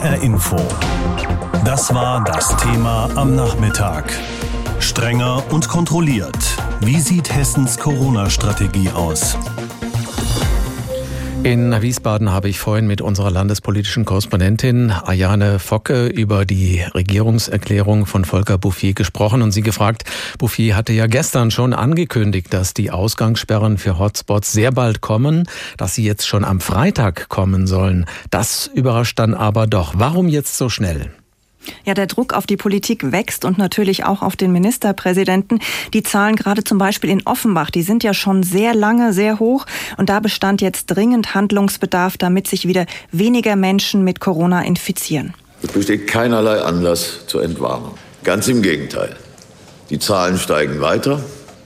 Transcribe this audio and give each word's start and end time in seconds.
HR 0.00 0.22
Info. 0.22 0.56
Das 1.66 1.92
war 1.92 2.24
das 2.24 2.56
Thema 2.56 3.10
am 3.16 3.34
Nachmittag. 3.34 4.10
Strenger 4.78 5.42
und 5.50 5.68
kontrolliert. 5.68 6.38
Wie 6.80 7.00
sieht 7.00 7.34
Hessens 7.34 7.76
Corona-Strategie 7.76 8.88
aus? 8.92 9.36
In 11.42 11.80
Wiesbaden 11.80 12.30
habe 12.30 12.50
ich 12.50 12.58
vorhin 12.58 12.86
mit 12.86 13.00
unserer 13.00 13.30
landespolitischen 13.30 14.04
Korrespondentin 14.04 14.90
Ayane 14.90 15.58
Focke 15.58 16.06
über 16.06 16.44
die 16.44 16.82
Regierungserklärung 16.82 18.04
von 18.04 18.26
Volker 18.26 18.58
Bouffier 18.58 18.92
gesprochen 18.92 19.40
und 19.40 19.50
sie 19.50 19.62
gefragt, 19.62 20.04
Bouffier 20.38 20.76
hatte 20.76 20.92
ja 20.92 21.06
gestern 21.06 21.50
schon 21.50 21.72
angekündigt, 21.72 22.52
dass 22.52 22.74
die 22.74 22.90
Ausgangssperren 22.90 23.78
für 23.78 23.98
Hotspots 23.98 24.52
sehr 24.52 24.70
bald 24.70 25.00
kommen, 25.00 25.48
dass 25.78 25.94
sie 25.94 26.04
jetzt 26.04 26.28
schon 26.28 26.44
am 26.44 26.60
Freitag 26.60 27.30
kommen 27.30 27.66
sollen. 27.66 28.04
Das 28.28 28.66
überrascht 28.66 29.18
dann 29.18 29.32
aber 29.32 29.66
doch. 29.66 29.94
Warum 29.96 30.28
jetzt 30.28 30.58
so 30.58 30.68
schnell? 30.68 31.10
Ja, 31.84 31.94
der 31.94 32.06
Druck 32.06 32.32
auf 32.32 32.46
die 32.46 32.56
Politik 32.56 33.12
wächst 33.12 33.44
und 33.44 33.58
natürlich 33.58 34.04
auch 34.04 34.22
auf 34.22 34.36
den 34.36 34.52
Ministerpräsidenten. 34.52 35.60
Die 35.92 36.02
Zahlen 36.02 36.36
gerade 36.36 36.64
zum 36.64 36.78
Beispiel 36.78 37.10
in 37.10 37.26
Offenbach, 37.26 37.70
die 37.70 37.82
sind 37.82 38.02
ja 38.02 38.14
schon 38.14 38.42
sehr 38.42 38.74
lange 38.74 39.12
sehr 39.12 39.38
hoch 39.38 39.66
und 39.96 40.08
da 40.08 40.20
bestand 40.20 40.62
jetzt 40.62 40.86
dringend 40.86 41.34
Handlungsbedarf, 41.34 42.16
damit 42.16 42.46
sich 42.46 42.66
wieder 42.66 42.86
weniger 43.12 43.56
Menschen 43.56 44.04
mit 44.04 44.20
Corona 44.20 44.62
infizieren. 44.62 45.34
Es 45.62 45.72
besteht 45.72 46.06
keinerlei 46.06 46.62
Anlass 46.62 47.26
zur 47.26 47.42
Entwarnung. 47.42 47.94
Ganz 48.24 48.48
im 48.48 48.62
Gegenteil. 48.62 49.16
Die 49.90 49.98
Zahlen 49.98 50.38
steigen 50.38 50.80
weiter 50.80 51.22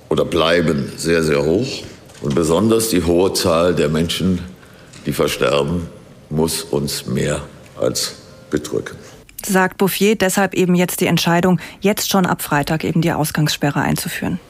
oder 0.09 0.25
bleiben 0.25 0.92
sehr, 0.97 1.23
sehr 1.23 1.45
hoch. 1.45 1.84
Und 2.23 2.34
besonders 2.34 2.89
die 2.89 3.05
hohe 3.05 3.33
Zahl 3.34 3.75
der 3.75 3.89
Menschen, 3.89 4.41
die 5.05 5.12
versterben, 5.12 5.89
muss 6.31 6.62
uns 6.62 7.06
mehr 7.06 7.42
als 7.77 8.15
bedrücken 8.51 9.03
sagt 9.47 9.79
Bouffier. 9.79 10.16
Deshalb 10.16 10.55
eben 10.55 10.75
jetzt 10.75 11.00
die 11.00 11.06
Entscheidung, 11.06 11.61
jetzt 11.81 12.11
schon 12.11 12.27
ab 12.27 12.42
Freitag 12.42 12.84
eben 12.84 13.00
die 13.00 13.12
Ausgangssperre 13.12 13.81
einzuführen. 13.81 14.41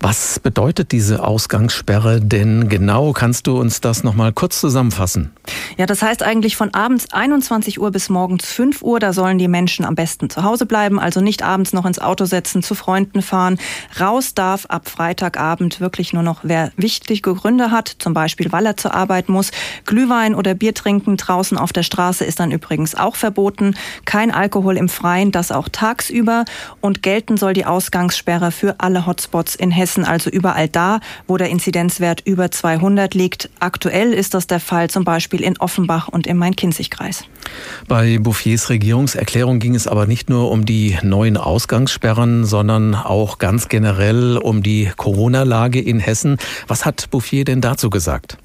Was 0.00 0.40
bedeutet 0.40 0.92
diese 0.92 1.22
Ausgangssperre 1.22 2.20
denn 2.20 2.68
genau? 2.68 3.12
Kannst 3.12 3.46
du 3.46 3.58
uns 3.60 3.80
das 3.80 4.02
noch 4.02 4.14
mal 4.14 4.32
kurz 4.32 4.60
zusammenfassen? 4.60 5.30
Ja, 5.76 5.86
das 5.86 6.02
heißt 6.02 6.22
eigentlich 6.22 6.56
von 6.56 6.74
abends 6.74 7.12
21 7.12 7.80
Uhr 7.80 7.90
bis 7.90 8.08
morgens 8.08 8.46
5 8.46 8.82
Uhr, 8.82 9.00
da 9.00 9.12
sollen 9.12 9.38
die 9.38 9.48
Menschen 9.48 9.84
am 9.84 9.94
besten 9.94 10.28
zu 10.28 10.42
Hause 10.42 10.66
bleiben, 10.66 10.98
also 10.98 11.20
nicht 11.20 11.42
abends 11.42 11.72
noch 11.72 11.86
ins 11.86 11.98
Auto 11.98 12.24
setzen, 12.24 12.62
zu 12.62 12.74
Freunden 12.74 13.22
fahren. 13.22 13.58
Raus 13.98 14.34
darf 14.34 14.66
ab 14.66 14.88
Freitagabend 14.88 15.80
wirklich 15.80 16.12
nur 16.12 16.22
noch, 16.22 16.40
wer 16.42 16.72
wichtige 16.76 17.34
Gründe 17.34 17.70
hat, 17.70 17.96
zum 17.98 18.12
Beispiel 18.14 18.52
weil 18.52 18.66
er 18.66 18.76
zur 18.76 18.94
Arbeit 18.94 19.28
muss. 19.28 19.50
Glühwein 19.86 20.34
oder 20.34 20.54
Bier 20.54 20.74
trinken 20.74 21.16
draußen 21.16 21.56
auf 21.56 21.72
der 21.72 21.82
Straße 21.82 22.24
ist 22.24 22.40
dann 22.40 22.50
übrigens 22.50 22.94
auch 22.94 23.16
verboten. 23.16 23.74
Kein 24.04 24.30
Alkohol 24.30 24.76
im 24.76 24.88
Freien, 24.88 25.32
das 25.32 25.52
auch 25.52 25.68
tagsüber. 25.68 26.44
Und 26.80 27.02
gelten 27.02 27.36
soll 27.36 27.54
die 27.54 27.66
Ausgangssperre 27.66 28.50
für 28.52 28.76
alle 28.78 29.06
Hotspots 29.06 29.41
in 29.54 29.70
Hessen 29.70 29.92
Hessen 29.92 30.04
also 30.04 30.30
überall 30.30 30.68
da, 30.68 31.00
wo 31.26 31.36
der 31.36 31.50
Inzidenzwert 31.50 32.22
über 32.24 32.50
200 32.50 33.14
liegt. 33.14 33.50
Aktuell 33.60 34.12
ist 34.12 34.32
das 34.32 34.46
der 34.46 34.60
Fall 34.60 34.88
zum 34.88 35.04
Beispiel 35.04 35.42
in 35.42 35.58
Offenbach 35.58 36.08
und 36.08 36.26
im 36.26 36.38
Main-Kinzig-Kreis. 36.38 37.24
Bei 37.88 38.18
Bouffiers 38.18 38.70
Regierungserklärung 38.70 39.58
ging 39.58 39.74
es 39.74 39.86
aber 39.86 40.06
nicht 40.06 40.30
nur 40.30 40.50
um 40.50 40.64
die 40.64 40.96
neuen 41.02 41.36
Ausgangssperren, 41.36 42.44
sondern 42.44 42.94
auch 42.94 43.38
ganz 43.38 43.68
generell 43.68 44.38
um 44.38 44.62
die 44.62 44.90
Corona-Lage 44.96 45.80
in 45.80 45.98
Hessen. 45.98 46.38
Was 46.68 46.84
hat 46.84 47.10
Bouffier 47.10 47.44
denn 47.44 47.60
dazu 47.60 47.90
gesagt? 47.90 48.38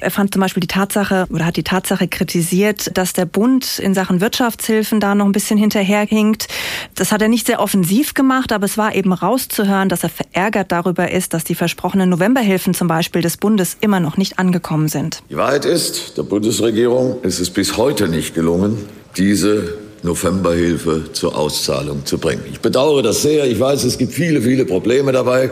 Er 0.00 0.10
fand 0.10 0.32
zum 0.32 0.40
Beispiel 0.40 0.60
die 0.60 0.66
Tatsache 0.66 1.26
oder 1.30 1.44
hat 1.44 1.56
die 1.56 1.62
Tatsache 1.62 2.08
kritisiert, 2.08 2.96
dass 2.96 3.12
der 3.12 3.26
Bund 3.26 3.78
in 3.78 3.94
Sachen 3.94 4.20
Wirtschaftshilfen 4.20 5.00
da 5.00 5.14
noch 5.14 5.26
ein 5.26 5.32
bisschen 5.32 5.58
hinterherhinkt. 5.58 6.48
Das 6.94 7.12
hat 7.12 7.22
er 7.22 7.28
nicht 7.28 7.46
sehr 7.46 7.60
offensiv 7.60 8.14
gemacht, 8.14 8.52
aber 8.52 8.64
es 8.64 8.78
war 8.78 8.94
eben 8.94 9.12
rauszuhören, 9.12 9.88
dass 9.88 10.02
er 10.02 10.08
verärgert 10.08 10.72
darüber 10.72 11.10
ist, 11.10 11.34
dass 11.34 11.44
die 11.44 11.54
versprochenen 11.54 12.08
Novemberhilfen 12.08 12.74
zum 12.74 12.88
Beispiel 12.88 13.22
des 13.22 13.36
Bundes 13.36 13.76
immer 13.80 14.00
noch 14.00 14.16
nicht 14.16 14.38
angekommen 14.38 14.88
sind. 14.88 15.22
Die 15.30 15.36
Wahrheit 15.36 15.64
ist, 15.64 16.16
der 16.16 16.22
Bundesregierung 16.22 17.20
ist 17.22 17.40
es 17.40 17.50
bis 17.50 17.76
heute 17.76 18.08
nicht 18.08 18.34
gelungen, 18.34 18.78
diese 19.16 19.76
Novemberhilfe 20.02 21.12
zur 21.12 21.36
Auszahlung 21.36 22.06
zu 22.06 22.18
bringen. 22.18 22.42
Ich 22.50 22.60
bedauere 22.60 23.02
das 23.02 23.22
sehr. 23.22 23.46
Ich 23.46 23.60
weiß, 23.60 23.84
es 23.84 23.98
gibt 23.98 24.14
viele, 24.14 24.40
viele 24.40 24.64
Probleme 24.64 25.12
dabei 25.12 25.50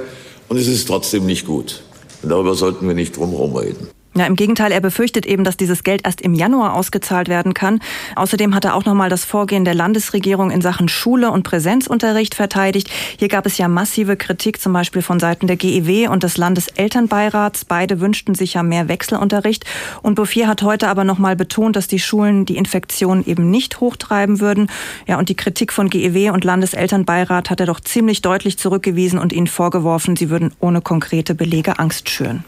und 0.49 0.57
es 0.57 0.67
ist 0.67 0.87
trotzdem 0.89 1.27
nicht 1.27 1.47
gut. 1.47 1.83
Und 2.23 2.31
darüber 2.31 2.55
sollten 2.55 2.87
wir 2.89 2.95
nicht 2.95 3.17
drumherum 3.17 3.55
reden. 3.57 3.89
Ja, 4.19 4.27
im 4.27 4.35
Gegenteil, 4.35 4.73
er 4.73 4.81
befürchtet 4.81 5.27
eben, 5.27 5.45
dass 5.45 5.57
dieses 5.57 5.85
Geld 5.85 6.05
erst 6.05 6.21
im 6.23 6.35
Januar 6.35 6.75
ausgezahlt 6.75 7.29
werden 7.29 7.55
kann. 7.55 7.79
Außerdem 8.17 8.53
hat 8.53 8.65
er 8.65 8.75
auch 8.75 8.85
nochmal 8.85 9.11
das 9.11 9.25
Vorgehen 9.25 9.65
der 9.65 9.77
Landesregierung 9.77 10.51
in 10.51 10.61
Sachen 10.61 10.89
Schule 10.89 11.31
und 11.31 11.45
Präsenzunterricht 11.45 12.35
verteidigt. 12.35 12.91
Hier 13.17 13.29
gab 13.29 13.47
es 13.47 13.59
ja 13.59 13.69
massive 13.69 14.17
Kritik, 14.17 14.61
zum 14.61 14.73
Beispiel 14.73 15.03
von 15.03 15.21
Seiten 15.21 15.47
der 15.47 15.55
GEW 15.55 16.09
und 16.09 16.25
des 16.25 16.37
Landeselternbeirats. 16.37 17.65
Beide 17.65 18.01
wünschten 18.01 18.35
sich 18.35 18.55
ja 18.55 18.65
mehr 18.65 18.89
Wechselunterricht. 18.89 19.65
Und 20.03 20.17
Bouffier 20.17 20.49
hat 20.49 20.63
heute 20.63 20.89
aber 20.89 21.05
nochmal 21.05 21.37
betont, 21.37 21.77
dass 21.77 21.87
die 21.87 22.01
Schulen 22.01 22.45
die 22.45 22.57
Infektion 22.57 23.25
eben 23.25 23.53
nicht 23.53 23.79
hochtreiben 23.79 24.41
würden. 24.41 24.69
Ja, 25.07 25.21
und 25.21 25.29
die 25.29 25.37
Kritik 25.37 25.73
von 25.73 25.91
GEW 25.91 26.33
und 26.33 26.43
Landeselternbeirat 26.43 27.51
hat 27.51 27.61
er 27.61 27.67
doch 27.67 27.79
ziemlich 27.79 28.21
deutlich 28.21 28.59
zurückgewiesen 28.59 29.21
und 29.21 29.33
ihnen 29.33 29.47
vorgeworfen, 29.47 30.17
sie 30.17 30.29
würden 30.29 30.53
ohne 30.59 30.81
konkrete 30.81 31.37
Belege 31.37 31.79
Angst 31.79 32.11
schüren. 32.11 32.43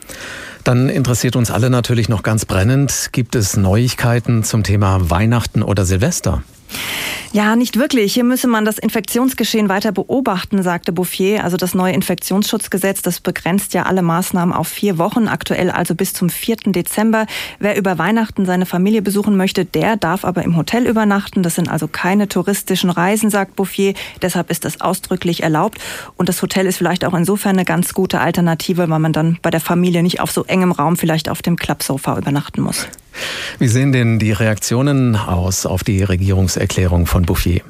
Dann 0.64 0.88
interessiert 0.88 1.36
uns 1.36 1.50
alle 1.50 1.70
natürlich 1.70 2.08
noch 2.08 2.22
ganz 2.22 2.44
brennend, 2.44 3.10
gibt 3.12 3.34
es 3.34 3.56
Neuigkeiten 3.56 4.44
zum 4.44 4.62
Thema 4.62 5.10
Weihnachten 5.10 5.62
oder 5.62 5.84
Silvester? 5.84 6.42
Ja, 7.32 7.54
nicht 7.54 7.78
wirklich. 7.78 8.12
Hier 8.12 8.24
müsse 8.24 8.48
man 8.48 8.64
das 8.64 8.78
Infektionsgeschehen 8.78 9.68
weiter 9.68 9.92
beobachten, 9.92 10.64
sagte 10.64 10.92
Bouffier. 10.92 11.44
Also 11.44 11.56
das 11.56 11.74
neue 11.74 11.92
Infektionsschutzgesetz, 11.92 13.02
das 13.02 13.20
begrenzt 13.20 13.72
ja 13.72 13.84
alle 13.84 14.02
Maßnahmen 14.02 14.52
auf 14.52 14.66
vier 14.66 14.98
Wochen, 14.98 15.28
aktuell 15.28 15.70
also 15.70 15.94
bis 15.94 16.12
zum 16.12 16.28
4. 16.28 16.56
Dezember. 16.66 17.26
Wer 17.60 17.76
über 17.76 17.98
Weihnachten 17.98 18.46
seine 18.46 18.66
Familie 18.66 19.00
besuchen 19.00 19.36
möchte, 19.36 19.64
der 19.64 19.96
darf 19.96 20.24
aber 20.24 20.42
im 20.42 20.56
Hotel 20.56 20.88
übernachten. 20.88 21.44
Das 21.44 21.54
sind 21.54 21.68
also 21.68 21.86
keine 21.86 22.26
touristischen 22.26 22.90
Reisen, 22.90 23.30
sagt 23.30 23.54
Bouffier. 23.54 23.94
Deshalb 24.22 24.50
ist 24.50 24.64
das 24.64 24.80
ausdrücklich 24.80 25.44
erlaubt. 25.44 25.78
Und 26.16 26.28
das 26.28 26.42
Hotel 26.42 26.66
ist 26.66 26.78
vielleicht 26.78 27.04
auch 27.04 27.14
insofern 27.14 27.56
eine 27.56 27.64
ganz 27.64 27.94
gute 27.94 28.20
Alternative, 28.20 28.88
weil 28.88 28.98
man 28.98 29.12
dann 29.12 29.38
bei 29.40 29.50
der 29.50 29.60
Familie 29.60 30.02
nicht 30.02 30.18
auf 30.20 30.32
so 30.32 30.44
engem 30.46 30.72
Raum 30.72 30.96
vielleicht 30.96 31.28
auf 31.28 31.42
dem 31.42 31.54
Klappsofa 31.54 32.18
übernachten 32.18 32.60
muss. 32.60 32.88
Wie 33.58 33.68
sehen 33.68 33.92
denn 33.92 34.18
die 34.18 34.32
Reaktionen 34.32 35.16
aus 35.16 35.66
auf 35.66 35.84
die 35.84 36.02
Regierungserklärung 36.02 37.06
von 37.06 37.22
Bouffier? 37.24 37.60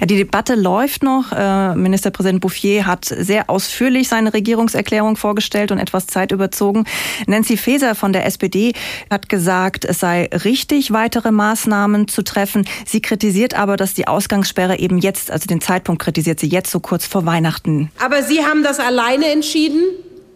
Ja, 0.00 0.06
die 0.06 0.16
Debatte 0.16 0.54
läuft 0.54 1.02
noch. 1.02 1.32
Äh, 1.32 1.74
Ministerpräsident 1.74 2.40
Bouffier 2.40 2.86
hat 2.86 3.04
sehr 3.04 3.50
ausführlich 3.50 4.08
seine 4.08 4.32
Regierungserklärung 4.32 5.16
vorgestellt 5.16 5.72
und 5.72 5.78
etwas 5.78 6.06
Zeit 6.06 6.32
überzogen. 6.32 6.84
Nancy 7.26 7.56
Faeser 7.56 7.94
von 7.94 8.12
der 8.12 8.26
SPD 8.26 8.72
hat 9.10 9.28
gesagt, 9.28 9.84
es 9.84 10.00
sei 10.00 10.28
richtig, 10.44 10.92
weitere 10.92 11.30
Maßnahmen 11.30 12.08
zu 12.08 12.22
treffen. 12.22 12.66
Sie 12.86 13.02
kritisiert 13.02 13.54
aber, 13.54 13.76
dass 13.76 13.94
die 13.94 14.08
Ausgangssperre 14.08 14.78
eben 14.78 14.98
jetzt, 14.98 15.30
also 15.30 15.46
den 15.46 15.60
Zeitpunkt 15.60 16.02
kritisiert 16.02 16.40
sie 16.40 16.48
jetzt 16.48 16.70
so 16.70 16.80
kurz 16.80 17.06
vor 17.06 17.26
Weihnachten. 17.26 17.90
Aber 18.02 18.22
Sie 18.22 18.44
haben 18.44 18.62
das 18.62 18.78
alleine 18.80 19.26
entschieden 19.26 19.82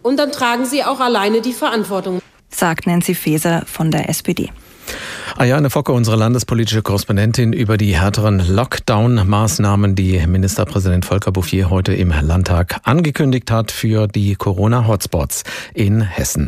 und 0.01 0.17
dann 0.17 0.31
tragen 0.31 0.65
Sie 0.65 0.83
auch 0.83 0.99
alleine 0.99 1.41
die 1.41 1.53
Verantwortung 1.53 2.21
sagt 2.49 2.87
Nancy 2.87 3.15
Faeser 3.15 3.63
von 3.65 3.91
der 3.91 4.09
SPD. 4.09 4.51
Ayane 5.37 5.69
Focke, 5.69 5.91
unsere 5.91 6.15
landespolitische 6.15 6.81
Korrespondentin, 6.81 7.51
über 7.51 7.77
die 7.77 7.97
härteren 7.99 8.39
Lockdown-Maßnahmen, 8.39 9.95
die 9.95 10.25
Ministerpräsident 10.27 11.05
Volker 11.05 11.31
Bouffier 11.31 11.69
heute 11.69 11.93
im 11.93 12.09
Landtag 12.09 12.79
angekündigt 12.83 13.51
hat 13.51 13.71
für 13.71 14.07
die 14.07 14.35
Corona-Hotspots 14.35 15.43
in 15.73 16.01
Hessen. 16.01 16.47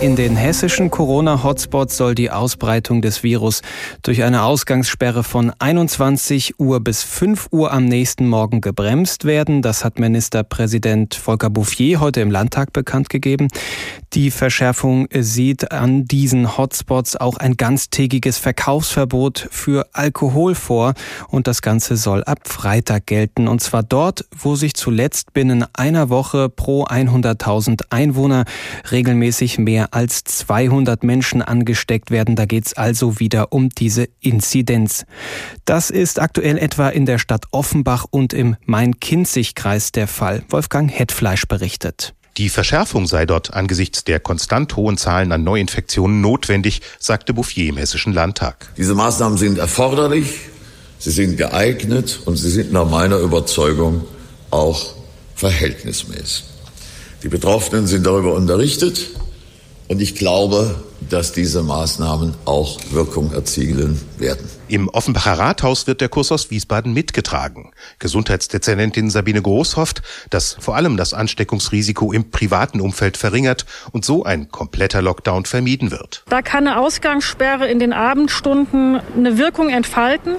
In 0.00 0.16
den 0.16 0.34
hessischen 0.34 0.90
Corona-Hotspots 0.90 1.98
soll 1.98 2.14
die 2.14 2.30
Ausbreitung 2.30 3.02
des 3.02 3.22
Virus 3.22 3.60
durch 4.00 4.22
eine 4.22 4.44
Ausgangssperre 4.44 5.22
von 5.22 5.52
21 5.58 6.58
Uhr 6.58 6.80
bis 6.80 7.02
5 7.02 7.48
Uhr 7.50 7.70
am 7.70 7.84
nächsten 7.84 8.26
Morgen 8.26 8.62
gebremst 8.62 9.26
werden. 9.26 9.60
Das 9.60 9.84
hat 9.84 9.98
Ministerpräsident 9.98 11.14
Volker 11.14 11.50
Bouffier 11.50 12.00
heute 12.00 12.22
im 12.22 12.30
Landtag 12.30 12.72
bekannt 12.72 13.10
gegeben. 13.10 13.48
Die 14.14 14.30
Verschärfung 14.30 15.06
sieht 15.14 15.70
an 15.70 16.06
diesen 16.06 16.56
Hotspots 16.56 17.16
auch 17.16 17.36
ein 17.36 17.58
ganztägiges 17.58 18.38
Verkaufsverbot 18.38 19.48
für 19.50 19.86
Alkohol 19.92 20.54
vor 20.54 20.94
und 21.28 21.46
das 21.46 21.60
Ganze 21.60 21.98
soll 21.98 22.24
ab 22.24 22.48
Freitag 22.48 23.06
gelten 23.06 23.48
und 23.48 23.60
zwar 23.60 23.82
dort, 23.82 24.24
wo 24.36 24.56
sich 24.56 24.72
zuletzt 24.74 25.34
binnen 25.34 25.66
einer 25.74 26.08
Woche 26.08 26.48
pro 26.48 26.86
100.000 26.86 27.82
Einwohner 27.90 28.46
regelmäßig 28.90 29.58
mehr 29.58 29.89
als 29.90 30.24
200 30.24 31.04
Menschen 31.04 31.42
angesteckt 31.42 32.10
werden. 32.10 32.36
Da 32.36 32.46
geht 32.46 32.66
es 32.66 32.74
also 32.74 33.20
wieder 33.20 33.52
um 33.52 33.68
diese 33.70 34.08
Inzidenz. 34.20 35.04
Das 35.64 35.90
ist 35.90 36.20
aktuell 36.20 36.58
etwa 36.58 36.88
in 36.88 37.06
der 37.06 37.18
Stadt 37.18 37.44
Offenbach 37.50 38.06
und 38.10 38.32
im 38.32 38.56
Main-Kinzig-Kreis 38.66 39.92
der 39.92 40.08
Fall. 40.08 40.42
Wolfgang 40.48 40.90
Hetfleisch 40.90 41.46
berichtet. 41.46 42.14
Die 42.36 42.48
Verschärfung 42.48 43.06
sei 43.06 43.26
dort 43.26 43.52
angesichts 43.52 44.04
der 44.04 44.20
konstant 44.20 44.76
hohen 44.76 44.96
Zahlen 44.96 45.32
an 45.32 45.44
Neuinfektionen 45.44 46.20
notwendig, 46.20 46.80
sagte 46.98 47.34
Bouffier 47.34 47.68
im 47.68 47.76
Hessischen 47.76 48.12
Landtag. 48.12 48.72
Diese 48.76 48.94
Maßnahmen 48.94 49.36
sind 49.36 49.58
erforderlich, 49.58 50.38
sie 50.98 51.10
sind 51.10 51.36
geeignet 51.36 52.20
und 52.24 52.36
sie 52.36 52.50
sind 52.50 52.72
nach 52.72 52.88
meiner 52.88 53.18
Überzeugung 53.18 54.06
auch 54.50 54.94
verhältnismäßig. 55.34 56.44
Die 57.22 57.28
Betroffenen 57.28 57.86
sind 57.86 58.06
darüber 58.06 58.34
unterrichtet 58.34 59.08
und 59.90 60.00
ich 60.00 60.14
glaube, 60.14 60.76
dass 61.08 61.32
diese 61.32 61.62
Maßnahmen 61.62 62.34
auch 62.44 62.78
Wirkung 62.90 63.32
erzielen 63.32 64.00
werden. 64.18 64.48
Im 64.68 64.88
Offenbacher 64.88 65.32
Rathaus 65.32 65.86
wird 65.86 66.00
der 66.00 66.08
Kurs 66.08 66.30
aus 66.30 66.50
Wiesbaden 66.50 66.92
mitgetragen. 66.92 67.72
Gesundheitsdezernentin 67.98 69.10
Sabine 69.10 69.42
Groß 69.42 69.76
hofft, 69.76 70.02
dass 70.30 70.56
vor 70.60 70.76
allem 70.76 70.96
das 70.96 71.12
Ansteckungsrisiko 71.12 72.12
im 72.12 72.30
privaten 72.30 72.80
Umfeld 72.80 73.16
verringert 73.16 73.66
und 73.90 74.04
so 74.04 74.22
ein 74.24 74.48
kompletter 74.50 75.02
Lockdown 75.02 75.44
vermieden 75.44 75.90
wird. 75.90 76.22
Da 76.28 76.42
kann 76.42 76.68
eine 76.68 76.78
Ausgangssperre 76.78 77.66
in 77.66 77.80
den 77.80 77.92
Abendstunden 77.92 79.00
eine 79.16 79.38
Wirkung 79.38 79.70
entfalten 79.70 80.36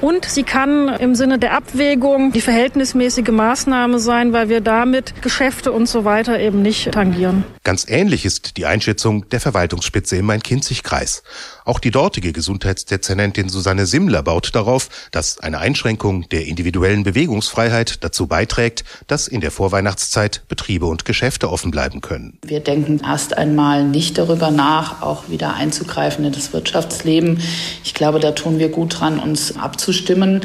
und 0.00 0.24
sie 0.24 0.44
kann 0.44 0.88
im 0.88 1.14
Sinne 1.14 1.38
der 1.38 1.54
Abwägung 1.54 2.32
die 2.32 2.40
verhältnismäßige 2.40 3.28
Maßnahme 3.28 3.98
sein, 3.98 4.32
weil 4.32 4.48
wir 4.48 4.62
damit 4.62 5.20
Geschäfte 5.20 5.72
und 5.72 5.88
so 5.88 6.06
weiter 6.06 6.40
eben 6.40 6.62
nicht 6.62 6.92
tangieren. 6.92 7.44
Ganz 7.64 7.86
ähnlich 7.88 8.24
ist 8.24 8.56
die 8.56 8.64
Einschätzung 8.64 9.28
der 9.28 9.40
Verwaltungsspitze 9.40 10.03
im 10.12 10.26
Main-Kinzig-Kreis. 10.26 11.22
Auch 11.64 11.78
die 11.78 11.90
dortige 11.90 12.32
Gesundheitsdezernentin 12.32 13.48
Susanne 13.48 13.86
Simmler 13.86 14.22
baut 14.22 14.54
darauf, 14.54 14.88
dass 15.10 15.38
eine 15.38 15.58
Einschränkung 15.58 16.28
der 16.28 16.46
individuellen 16.46 17.04
Bewegungsfreiheit 17.04 18.04
dazu 18.04 18.26
beiträgt, 18.26 18.84
dass 19.06 19.28
in 19.28 19.40
der 19.40 19.50
Vorweihnachtszeit 19.50 20.42
Betriebe 20.48 20.86
und 20.86 21.04
Geschäfte 21.04 21.50
offen 21.50 21.70
bleiben 21.70 22.00
können. 22.00 22.38
Wir 22.44 22.60
denken 22.60 23.00
erst 23.04 23.36
einmal 23.36 23.84
nicht 23.84 24.18
darüber 24.18 24.50
nach, 24.50 25.02
auch 25.02 25.28
wieder 25.28 25.54
einzugreifen 25.54 26.24
in 26.24 26.32
das 26.32 26.52
Wirtschaftsleben. 26.52 27.40
Ich 27.82 27.94
glaube, 27.94 28.20
da 28.20 28.32
tun 28.32 28.58
wir 28.58 28.68
gut 28.68 29.00
dran, 29.00 29.18
uns 29.18 29.56
abzustimmen. 29.56 30.42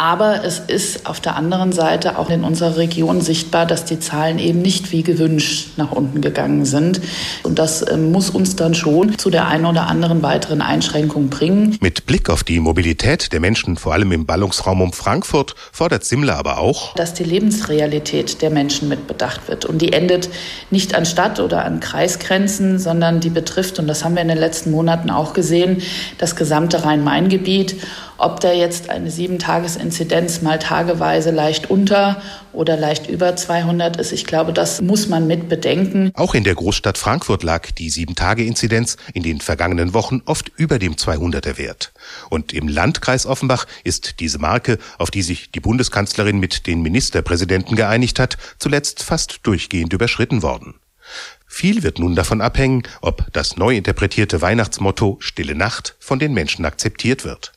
Aber 0.00 0.44
es 0.44 0.60
ist 0.60 1.04
auf 1.04 1.20
der 1.20 1.36
anderen 1.36 1.72
Seite 1.72 2.18
auch 2.18 2.30
in 2.30 2.42
unserer 2.42 2.78
Region 2.78 3.20
sichtbar, 3.20 3.66
dass 3.66 3.84
die 3.84 4.00
Zahlen 4.00 4.38
eben 4.38 4.62
nicht 4.62 4.92
wie 4.92 5.02
gewünscht 5.02 5.72
nach 5.76 5.92
unten 5.92 6.22
gegangen 6.22 6.64
sind. 6.64 7.02
Und 7.42 7.58
das 7.58 7.82
äh, 7.82 7.98
muss 7.98 8.30
uns 8.30 8.56
dann 8.56 8.72
schon 8.72 9.18
zu 9.18 9.28
der 9.28 9.46
einen 9.46 9.66
oder 9.66 9.88
anderen 9.88 10.22
weiteren 10.22 10.62
Einschränkung 10.62 11.28
bringen. 11.28 11.76
Mit 11.82 12.06
Blick 12.06 12.30
auf 12.30 12.44
die 12.44 12.60
Mobilität 12.60 13.30
der 13.34 13.40
Menschen, 13.40 13.76
vor 13.76 13.92
allem 13.92 14.10
im 14.12 14.24
Ballungsraum 14.24 14.80
um 14.80 14.94
Frankfurt, 14.94 15.54
fordert 15.70 16.02
Simmler 16.06 16.38
aber 16.38 16.60
auch, 16.60 16.94
dass 16.94 17.12
die 17.12 17.24
Lebensrealität 17.24 18.40
der 18.40 18.48
Menschen 18.48 18.88
mit 18.88 19.06
bedacht 19.06 19.48
wird. 19.48 19.66
Und 19.66 19.82
die 19.82 19.92
endet 19.92 20.30
nicht 20.70 20.94
an 20.94 21.04
Stadt- 21.04 21.40
oder 21.40 21.66
an 21.66 21.80
Kreisgrenzen, 21.80 22.78
sondern 22.78 23.20
die 23.20 23.28
betrifft, 23.28 23.78
und 23.78 23.86
das 23.86 24.02
haben 24.02 24.14
wir 24.14 24.22
in 24.22 24.28
den 24.28 24.38
letzten 24.38 24.70
Monaten 24.70 25.10
auch 25.10 25.34
gesehen, 25.34 25.82
das 26.16 26.36
gesamte 26.36 26.86
Rhein-Main-Gebiet. 26.86 27.76
Ob 28.20 28.38
da 28.40 28.52
jetzt 28.52 28.90
eine 28.90 29.10
Sieben-Tages-Inzidenz 29.10 30.42
mal 30.42 30.58
tageweise 30.58 31.30
leicht 31.30 31.70
unter 31.70 32.20
oder 32.52 32.76
leicht 32.76 33.08
über 33.08 33.34
200 33.34 33.96
ist, 33.96 34.12
ich 34.12 34.26
glaube, 34.26 34.52
das 34.52 34.82
muss 34.82 35.08
man 35.08 35.26
mit 35.26 35.48
bedenken. 35.48 36.10
Auch 36.12 36.34
in 36.34 36.44
der 36.44 36.54
Großstadt 36.54 36.98
Frankfurt 36.98 37.42
lag 37.44 37.70
die 37.70 37.88
Sieben-Tage-Inzidenz 37.88 38.98
in 39.14 39.22
den 39.22 39.40
vergangenen 39.40 39.94
Wochen 39.94 40.20
oft 40.26 40.52
über 40.54 40.78
dem 40.78 40.96
200er 40.96 41.56
Wert. 41.56 41.94
Und 42.28 42.52
im 42.52 42.68
Landkreis 42.68 43.24
Offenbach 43.24 43.64
ist 43.84 44.20
diese 44.20 44.38
Marke, 44.38 44.76
auf 44.98 45.10
die 45.10 45.22
sich 45.22 45.50
die 45.50 45.60
Bundeskanzlerin 45.60 46.38
mit 46.38 46.66
den 46.66 46.82
Ministerpräsidenten 46.82 47.74
geeinigt 47.74 48.18
hat, 48.18 48.36
zuletzt 48.58 49.02
fast 49.02 49.38
durchgehend 49.44 49.94
überschritten 49.94 50.42
worden. 50.42 50.74
Viel 51.46 51.82
wird 51.82 51.98
nun 51.98 52.14
davon 52.14 52.42
abhängen, 52.42 52.82
ob 53.00 53.32
das 53.32 53.56
neu 53.56 53.74
interpretierte 53.74 54.42
Weihnachtsmotto 54.42 55.16
Stille 55.20 55.54
Nacht 55.54 55.96
von 55.98 56.18
den 56.18 56.34
Menschen 56.34 56.66
akzeptiert 56.66 57.24
wird. 57.24 57.52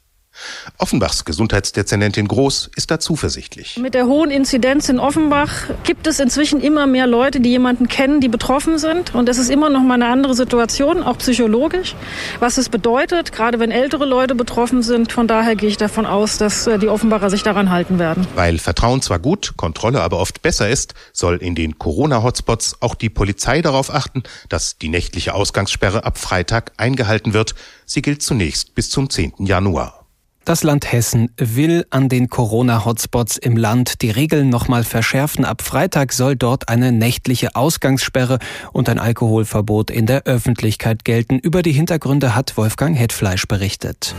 Offenbachs 0.77 1.25
Gesundheitsdezernentin 1.25 2.27
Groß 2.27 2.71
ist 2.75 2.91
da 2.91 2.99
zuversichtlich. 2.99 3.77
Mit 3.77 3.93
der 3.93 4.07
hohen 4.07 4.31
Inzidenz 4.31 4.89
in 4.89 4.99
Offenbach 4.99 5.69
gibt 5.83 6.07
es 6.07 6.19
inzwischen 6.19 6.61
immer 6.61 6.87
mehr 6.87 7.07
Leute, 7.07 7.39
die 7.39 7.49
jemanden 7.49 7.87
kennen, 7.87 8.19
die 8.19 8.27
betroffen 8.27 8.77
sind. 8.77 9.13
Und 9.13 9.29
es 9.29 9.37
ist 9.37 9.49
immer 9.49 9.69
noch 9.69 9.81
mal 9.81 9.95
eine 9.95 10.07
andere 10.07 10.33
Situation, 10.33 11.03
auch 11.03 11.17
psychologisch, 11.19 11.95
was 12.39 12.57
es 12.57 12.69
bedeutet, 12.69 13.31
gerade 13.31 13.59
wenn 13.59 13.71
ältere 13.71 14.05
Leute 14.05 14.35
betroffen 14.35 14.81
sind. 14.81 15.11
Von 15.11 15.27
daher 15.27 15.55
gehe 15.55 15.69
ich 15.69 15.77
davon 15.77 16.05
aus, 16.05 16.37
dass 16.37 16.67
äh, 16.67 16.79
die 16.79 16.89
Offenbacher 16.89 17.29
sich 17.29 17.43
daran 17.43 17.69
halten 17.69 17.99
werden. 17.99 18.27
Weil 18.35 18.57
Vertrauen 18.57 19.01
zwar 19.01 19.19
gut, 19.19 19.53
Kontrolle 19.57 20.01
aber 20.01 20.19
oft 20.19 20.41
besser 20.41 20.69
ist, 20.69 20.93
soll 21.13 21.37
in 21.37 21.55
den 21.55 21.77
Corona-Hotspots 21.77 22.77
auch 22.81 22.95
die 22.95 23.09
Polizei 23.09 23.61
darauf 23.61 23.93
achten, 23.93 24.23
dass 24.49 24.77
die 24.77 24.89
nächtliche 24.89 25.33
Ausgangssperre 25.33 26.05
ab 26.05 26.17
Freitag 26.17 26.71
eingehalten 26.77 27.33
wird. 27.33 27.55
Sie 27.85 28.01
gilt 28.01 28.21
zunächst 28.23 28.75
bis 28.75 28.89
zum 28.89 29.09
10. 29.09 29.33
Januar. 29.39 30.02
Das 30.45 30.63
Land 30.63 30.91
Hessen 30.91 31.31
will 31.37 31.85
an 31.89 32.09
den 32.09 32.29
Corona-Hotspots 32.29 33.37
im 33.37 33.55
Land 33.55 34.01
die 34.01 34.11
Regeln 34.11 34.49
nochmal 34.49 34.83
verschärfen. 34.83 35.45
Ab 35.45 35.61
Freitag 35.61 36.11
soll 36.11 36.35
dort 36.35 36.67
eine 36.67 36.91
nächtliche 36.91 37.55
Ausgangssperre 37.55 38.39
und 38.73 38.89
ein 38.89 38.99
Alkoholverbot 38.99 39.89
in 39.89 40.05
der 40.05 40.23
Öffentlichkeit 40.23 41.05
gelten. 41.05 41.39
Über 41.39 41.61
die 41.61 41.71
Hintergründe 41.71 42.35
hat 42.35 42.57
Wolfgang 42.57 42.97
Hetfleisch 42.97 43.47
berichtet. 43.47 44.13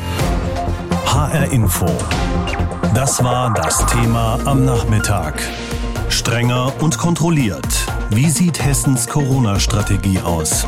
HR 1.05 1.53
Info. 1.53 1.87
Das 2.95 3.23
war 3.23 3.53
das 3.53 3.85
Thema 3.85 4.41
am 4.47 4.65
Nachmittag. 4.65 5.43
Strenger 6.09 6.73
und 6.81 6.97
kontrolliert. 6.97 7.87
Wie 8.09 8.31
sieht 8.31 8.65
Hessens 8.65 9.09
Corona-Strategie 9.09 10.21
aus? 10.21 10.67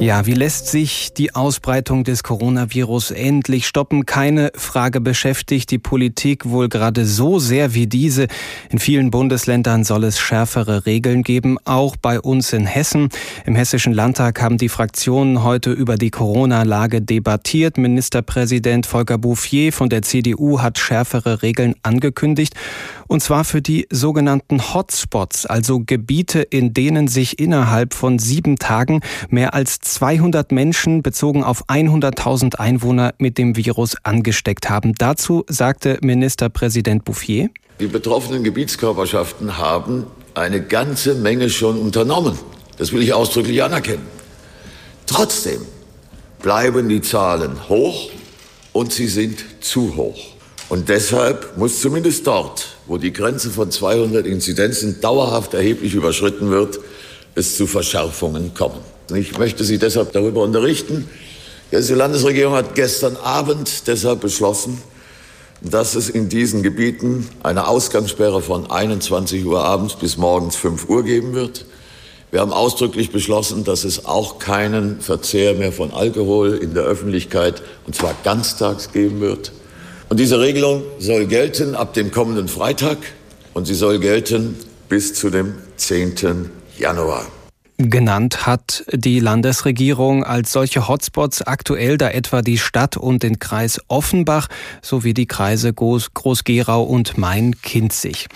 Ja, 0.00 0.26
wie 0.26 0.34
lässt 0.34 0.66
sich 0.66 1.12
die 1.12 1.34
Ausbreitung 1.34 2.02
des 2.02 2.24
Coronavirus 2.24 3.12
endlich 3.12 3.68
stoppen? 3.68 4.04
Keine 4.04 4.50
Frage 4.56 5.00
beschäftigt 5.00 5.70
die 5.70 5.78
Politik 5.78 6.48
wohl 6.48 6.68
gerade 6.68 7.04
so 7.04 7.38
sehr 7.38 7.74
wie 7.74 7.86
diese. 7.86 8.26
In 8.70 8.80
vielen 8.80 9.12
Bundesländern 9.12 9.84
soll 9.84 10.02
es 10.02 10.18
schärfere 10.18 10.86
Regeln 10.86 11.22
geben, 11.22 11.56
auch 11.64 11.96
bei 11.96 12.20
uns 12.20 12.52
in 12.52 12.66
Hessen. 12.66 13.10
Im 13.46 13.54
Hessischen 13.54 13.92
Landtag 13.92 14.42
haben 14.42 14.58
die 14.58 14.68
Fraktionen 14.68 15.44
heute 15.44 15.70
über 15.70 15.96
die 15.96 16.10
Corona-Lage 16.10 17.00
debattiert. 17.00 17.78
Ministerpräsident 17.78 18.86
Volker 18.86 19.18
Bouffier 19.18 19.72
von 19.72 19.88
der 19.88 20.02
CDU 20.02 20.60
hat 20.60 20.78
schärfere 20.78 21.42
Regeln 21.42 21.76
angekündigt. 21.84 22.54
Und 23.06 23.22
zwar 23.22 23.44
für 23.44 23.62
die 23.62 23.86
sogenannten 23.90 24.74
Hotspots, 24.74 25.46
also 25.46 25.80
Gebiete, 25.84 26.40
in 26.40 26.74
denen 26.74 27.08
sich 27.08 27.38
innerhalb 27.38 27.94
von 27.94 28.18
sieben 28.18 28.58
Tagen 28.58 29.00
mehr 29.28 29.54
als 29.54 29.78
200 29.80 30.52
Menschen 30.52 31.02
bezogen 31.02 31.44
auf 31.44 31.68
100.000 31.68 32.56
Einwohner 32.56 33.14
mit 33.18 33.38
dem 33.38 33.56
Virus 33.56 33.96
angesteckt 34.02 34.70
haben. 34.70 34.94
Dazu 34.96 35.44
sagte 35.48 35.98
Ministerpräsident 36.02 37.04
Bouffier. 37.04 37.50
Die 37.80 37.86
betroffenen 37.86 38.44
Gebietskörperschaften 38.44 39.58
haben 39.58 40.06
eine 40.34 40.62
ganze 40.62 41.14
Menge 41.14 41.50
schon 41.50 41.78
unternommen. 41.78 42.38
Das 42.78 42.92
will 42.92 43.02
ich 43.02 43.12
ausdrücklich 43.12 43.62
anerkennen. 43.62 44.06
Trotzdem 45.06 45.60
bleiben 46.40 46.88
die 46.88 47.00
Zahlen 47.00 47.68
hoch 47.68 48.10
und 48.72 48.92
sie 48.92 49.08
sind 49.08 49.44
zu 49.60 49.96
hoch. 49.96 50.31
Und 50.72 50.88
deshalb 50.88 51.58
muss 51.58 51.82
zumindest 51.82 52.26
dort, 52.26 52.66
wo 52.86 52.96
die 52.96 53.12
Grenze 53.12 53.50
von 53.50 53.70
200 53.70 54.24
Inzidenzen 54.24 55.02
dauerhaft 55.02 55.52
erheblich 55.52 55.92
überschritten 55.92 56.50
wird, 56.50 56.80
es 57.34 57.58
zu 57.58 57.66
Verschärfungen 57.66 58.54
kommen. 58.54 58.78
Ich 59.14 59.36
möchte 59.36 59.64
Sie 59.64 59.76
deshalb 59.76 60.12
darüber 60.12 60.42
unterrichten. 60.42 61.10
Die 61.72 61.76
Landesregierung 61.76 62.54
hat 62.54 62.74
gestern 62.74 63.16
Abend 63.16 63.86
deshalb 63.86 64.22
beschlossen, 64.22 64.80
dass 65.60 65.94
es 65.94 66.08
in 66.08 66.30
diesen 66.30 66.62
Gebieten 66.62 67.28
eine 67.42 67.68
Ausgangssperre 67.68 68.40
von 68.40 68.70
21 68.70 69.44
Uhr 69.44 69.62
abends 69.62 69.96
bis 69.96 70.16
morgens 70.16 70.56
5 70.56 70.88
Uhr 70.88 71.04
geben 71.04 71.34
wird. 71.34 71.66
Wir 72.30 72.40
haben 72.40 72.54
ausdrücklich 72.54 73.12
beschlossen, 73.12 73.64
dass 73.64 73.84
es 73.84 74.06
auch 74.06 74.38
keinen 74.38 75.02
Verzehr 75.02 75.52
mehr 75.52 75.70
von 75.70 75.92
Alkohol 75.92 76.54
in 76.54 76.72
der 76.72 76.84
Öffentlichkeit, 76.84 77.62
und 77.86 77.94
zwar 77.94 78.14
ganztags, 78.24 78.90
geben 78.90 79.20
wird. 79.20 79.52
Und 80.12 80.20
diese 80.20 80.40
Regelung 80.40 80.82
soll 80.98 81.24
gelten 81.24 81.74
ab 81.74 81.94
dem 81.94 82.10
kommenden 82.10 82.46
Freitag 82.46 82.98
und 83.54 83.64
sie 83.64 83.72
soll 83.72 83.98
gelten 83.98 84.58
bis 84.90 85.14
zu 85.14 85.30
dem 85.30 85.54
10. 85.78 86.50
Januar. 86.76 87.24
Genannt 87.90 88.46
hat 88.46 88.84
die 88.92 89.18
Landesregierung 89.18 90.24
als 90.24 90.52
solche 90.52 90.88
Hotspots 90.88 91.42
aktuell 91.42 91.98
da 91.98 92.10
etwa 92.10 92.42
die 92.42 92.58
Stadt 92.58 92.96
und 92.96 93.22
den 93.22 93.38
Kreis 93.38 93.80
Offenbach 93.88 94.48
sowie 94.82 95.14
die 95.14 95.26
Kreise 95.26 95.72
Groß-Gerau 95.72 96.82
und 96.82 97.18
Main-Kinzig. 97.18 98.28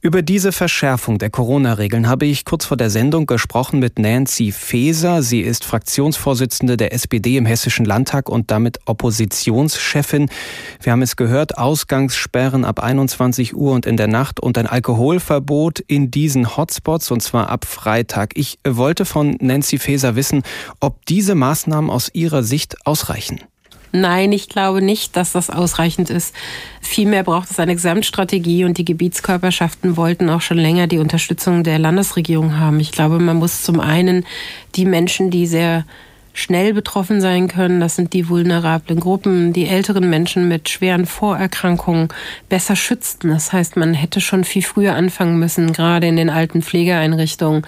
Über 0.00 0.22
diese 0.22 0.50
Verschärfung 0.50 1.18
der 1.18 1.30
Corona-Regeln 1.30 2.08
habe 2.08 2.26
ich 2.26 2.44
kurz 2.44 2.64
vor 2.64 2.76
der 2.76 2.90
Sendung 2.90 3.26
gesprochen 3.26 3.78
mit 3.78 4.00
Nancy 4.00 4.50
Faeser. 4.50 5.22
Sie 5.22 5.40
ist 5.42 5.64
Fraktionsvorsitzende 5.64 6.76
der 6.76 6.92
SPD 6.92 7.36
im 7.36 7.46
Hessischen 7.46 7.86
Landtag 7.86 8.28
und 8.28 8.50
damit 8.50 8.80
Oppositionschefin. 8.86 10.28
Wir 10.80 10.92
haben 10.92 11.02
es 11.02 11.14
gehört, 11.14 11.56
Ausgangssperren 11.56 12.64
ab 12.64 12.80
21 12.80 13.54
Uhr 13.54 13.72
und 13.72 13.86
in 13.86 13.96
der 13.96 14.08
Nacht 14.08 14.40
und 14.40 14.58
ein 14.58 14.66
Alkoholverbot 14.66 15.78
in 15.78 16.10
diesen 16.10 16.56
Hotspots 16.56 17.12
und 17.12 17.22
zwar 17.22 17.48
ab 17.48 17.64
Freitag. 17.64 18.32
Ich 18.36 18.58
wollte 18.82 19.04
von 19.04 19.36
Nancy 19.40 19.78
Faeser 19.78 20.16
wissen, 20.16 20.42
ob 20.80 21.06
diese 21.06 21.36
Maßnahmen 21.36 21.88
aus 21.88 22.10
ihrer 22.12 22.42
Sicht 22.42 22.84
ausreichen. 22.84 23.38
Nein, 23.92 24.32
ich 24.32 24.48
glaube 24.48 24.82
nicht, 24.82 25.16
dass 25.16 25.30
das 25.30 25.50
ausreichend 25.50 26.10
ist. 26.10 26.34
Vielmehr 26.80 27.22
braucht 27.22 27.48
es 27.48 27.60
eine 27.60 27.74
Gesamtstrategie 27.76 28.64
und 28.64 28.78
die 28.78 28.84
Gebietskörperschaften 28.84 29.96
wollten 29.96 30.30
auch 30.30 30.40
schon 30.40 30.58
länger 30.58 30.88
die 30.88 30.98
Unterstützung 30.98 31.62
der 31.62 31.78
Landesregierung 31.78 32.58
haben. 32.58 32.80
Ich 32.80 32.90
glaube, 32.90 33.20
man 33.20 33.36
muss 33.36 33.62
zum 33.62 33.78
einen 33.78 34.26
die 34.74 34.84
Menschen, 34.84 35.30
die 35.30 35.46
sehr 35.46 35.84
schnell 36.32 36.74
betroffen 36.74 37.20
sein 37.20 37.46
können. 37.46 37.78
Das 37.78 37.94
sind 37.94 38.14
die 38.14 38.28
vulnerablen 38.28 38.98
Gruppen, 38.98 39.52
die 39.52 39.68
älteren 39.68 40.10
Menschen 40.10 40.48
mit 40.48 40.68
schweren 40.68 41.06
Vorerkrankungen 41.06 42.08
besser 42.48 42.74
schützen. 42.74 43.30
Das 43.30 43.52
heißt, 43.52 43.76
man 43.76 43.94
hätte 43.94 44.20
schon 44.20 44.42
viel 44.42 44.62
früher 44.62 44.94
anfangen 44.94 45.38
müssen, 45.38 45.72
gerade 45.72 46.08
in 46.08 46.16
den 46.16 46.30
alten 46.30 46.62
Pflegeeinrichtungen 46.62 47.66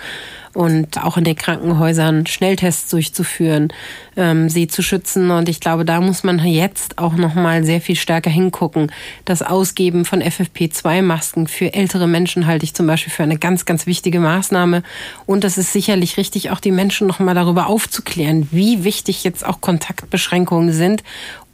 und 0.54 1.02
auch 1.02 1.16
in 1.16 1.25
den 1.25 1.37
Krankenhäusern 1.37 2.26
Schnelltests 2.26 2.90
durchzuführen, 2.90 3.73
ähm, 4.16 4.49
sie 4.49 4.68
zu 4.68 4.82
schützen. 4.82 5.30
Und 5.30 5.49
ich 5.49 5.61
glaube, 5.61 5.84
da 5.84 6.00
muss 6.00 6.25
man 6.25 6.38
jetzt 6.38 6.99
auch 6.99 7.14
noch 7.14 7.34
mal 7.34 7.64
sehr 7.64 7.80
viel 7.80 7.96
stärker 7.96 8.30
hingucken. 8.30 8.90
Das 9.25 9.42
Ausgeben 9.42 10.04
von 10.04 10.23
FFP2-Masken 10.23 11.49
für 11.49 11.75
ältere 11.75 12.06
Menschen 12.06 12.46
halte 12.46 12.64
ich 12.64 12.75
zum 12.75 12.87
Beispiel 12.87 13.12
für 13.12 13.25
eine 13.25 13.38
ganz, 13.38 13.64
ganz 13.64 13.87
wichtige 13.87 14.20
Maßnahme. 14.20 14.82
Und 15.26 15.44
es 15.44 15.58
ist 15.58 15.73
sicherlich 15.73 16.16
richtig, 16.16 16.50
auch 16.50 16.61
die 16.61 16.70
Menschen 16.70 17.06
noch 17.06 17.18
mal 17.18 17.34
darüber 17.34 17.66
aufzuklären, 17.66 18.49
wie 18.50 18.84
wichtig 18.84 19.25
jetzt 19.25 19.44
auch 19.44 19.61
Kontaktbeschränkungen 19.61 20.73
sind 20.73 21.02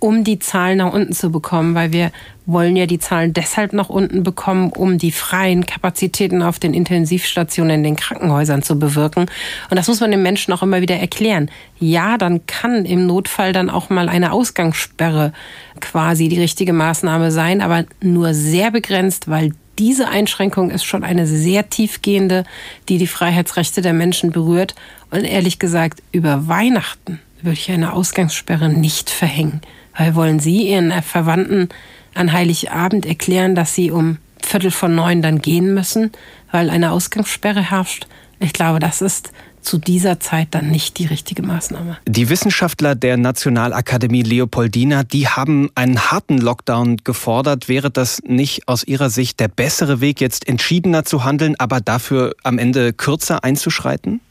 um 0.01 0.25
die 0.25 0.39
Zahlen 0.39 0.79
nach 0.79 0.93
unten 0.93 1.13
zu 1.13 1.31
bekommen, 1.31 1.75
weil 1.75 1.93
wir 1.93 2.11
wollen 2.47 2.75
ja 2.75 2.87
die 2.87 2.99
Zahlen 2.99 3.33
deshalb 3.33 3.73
nach 3.73 3.89
unten 3.89 4.23
bekommen, 4.23 4.73
um 4.73 4.99
die 4.99 5.13
freien 5.13 5.67
Kapazitäten 5.67 6.43
auf 6.43 6.59
den 6.59 6.75
Intensivstationen 6.75 7.77
in 7.77 7.83
den 7.85 7.97
Krankenhäusern 7.97 8.63
zu 8.63 8.79
bewirken. 8.79 9.27
Und 9.71 9.77
das 9.77 9.89
muss 9.89 10.01
man 10.01 10.11
den 10.11 10.23
Menschen 10.23 10.53
auch 10.53 10.63
immer 10.63 10.81
wieder 10.81 10.97
erklären. 10.97 11.51
Ja, 11.79 12.19
dann 12.19 12.47
kann 12.47 12.85
im 12.85 13.07
Notfall 13.07 13.53
dann 13.53 13.71
auch 13.71 13.91
mal 13.91 14.09
eine 14.09 14.33
Ausgangssperre 14.33 15.33
quasi 15.81 16.29
die 16.29 16.41
richtige 16.41 16.73
Maßnahme 16.73 17.31
sein, 17.31 17.61
aber 17.61 17.85
nur 18.01 18.35
sehr 18.35 18.71
begrenzt, 18.71 19.29
weil 19.29 19.53
diese 19.79 20.09
Einschränkung 20.09 20.71
ist 20.71 20.85
schon 20.85 21.05
eine 21.05 21.27
sehr 21.27 21.71
tiefgehende, 21.71 22.45
die 22.89 22.99
die 22.99 23.07
Freiheitsrechte 23.07 23.81
der 23.81 23.93
Menschen 23.95 24.31
berührt. 24.31 24.75
Und 25.11 25.25
ehrlich 25.25 25.59
gesagt, 25.59 26.03
über 26.13 26.49
Weihnachten 26.49 27.21
würde 27.41 27.59
ich 27.59 27.71
eine 27.71 27.93
Ausgangssperre 27.93 28.69
nicht 28.69 29.09
verhängen. 29.09 29.63
Weil 30.01 30.15
wollen 30.15 30.41
Sie 30.41 30.71
Ihren 30.71 30.91
Verwandten 31.03 31.69
an 32.15 32.33
Heiligabend 32.33 33.05
erklären, 33.05 33.55
dass 33.55 33.75
sie 33.75 33.91
um 33.91 34.17
Viertel 34.43 34.71
von 34.71 34.95
neun 34.95 35.21
dann 35.21 35.43
gehen 35.43 35.75
müssen, 35.75 36.11
weil 36.51 36.71
eine 36.71 36.93
Ausgangssperre 36.93 37.71
herrscht? 37.71 38.07
Ich 38.39 38.55
glaube, 38.55 38.79
das 38.79 39.03
ist 39.03 39.31
zu 39.61 39.77
dieser 39.77 40.19
Zeit 40.19 40.49
dann 40.53 40.71
nicht 40.71 40.97
die 40.97 41.05
richtige 41.05 41.43
Maßnahme. 41.43 41.99
Die 42.09 42.31
Wissenschaftler 42.31 42.95
der 42.95 43.19
Nationalakademie 43.19 44.23
Leopoldina, 44.23 45.05
die 45.05 45.29
haben 45.29 45.69
einen 45.75 46.11
harten 46.11 46.39
Lockdown 46.39 46.97
gefordert. 47.05 47.69
Wäre 47.69 47.91
das 47.91 48.23
nicht 48.25 48.69
aus 48.69 48.85
Ihrer 48.85 49.11
Sicht 49.11 49.39
der 49.39 49.49
bessere 49.49 50.01
Weg, 50.01 50.23
jetzt 50.23 50.49
entschiedener 50.49 51.05
zu 51.05 51.25
handeln, 51.25 51.57
aber 51.59 51.83
dafür 51.83 52.35
am 52.43 52.57
Ende 52.57 52.95
kürzer 52.95 53.45
einzuschreiten? 53.45 54.23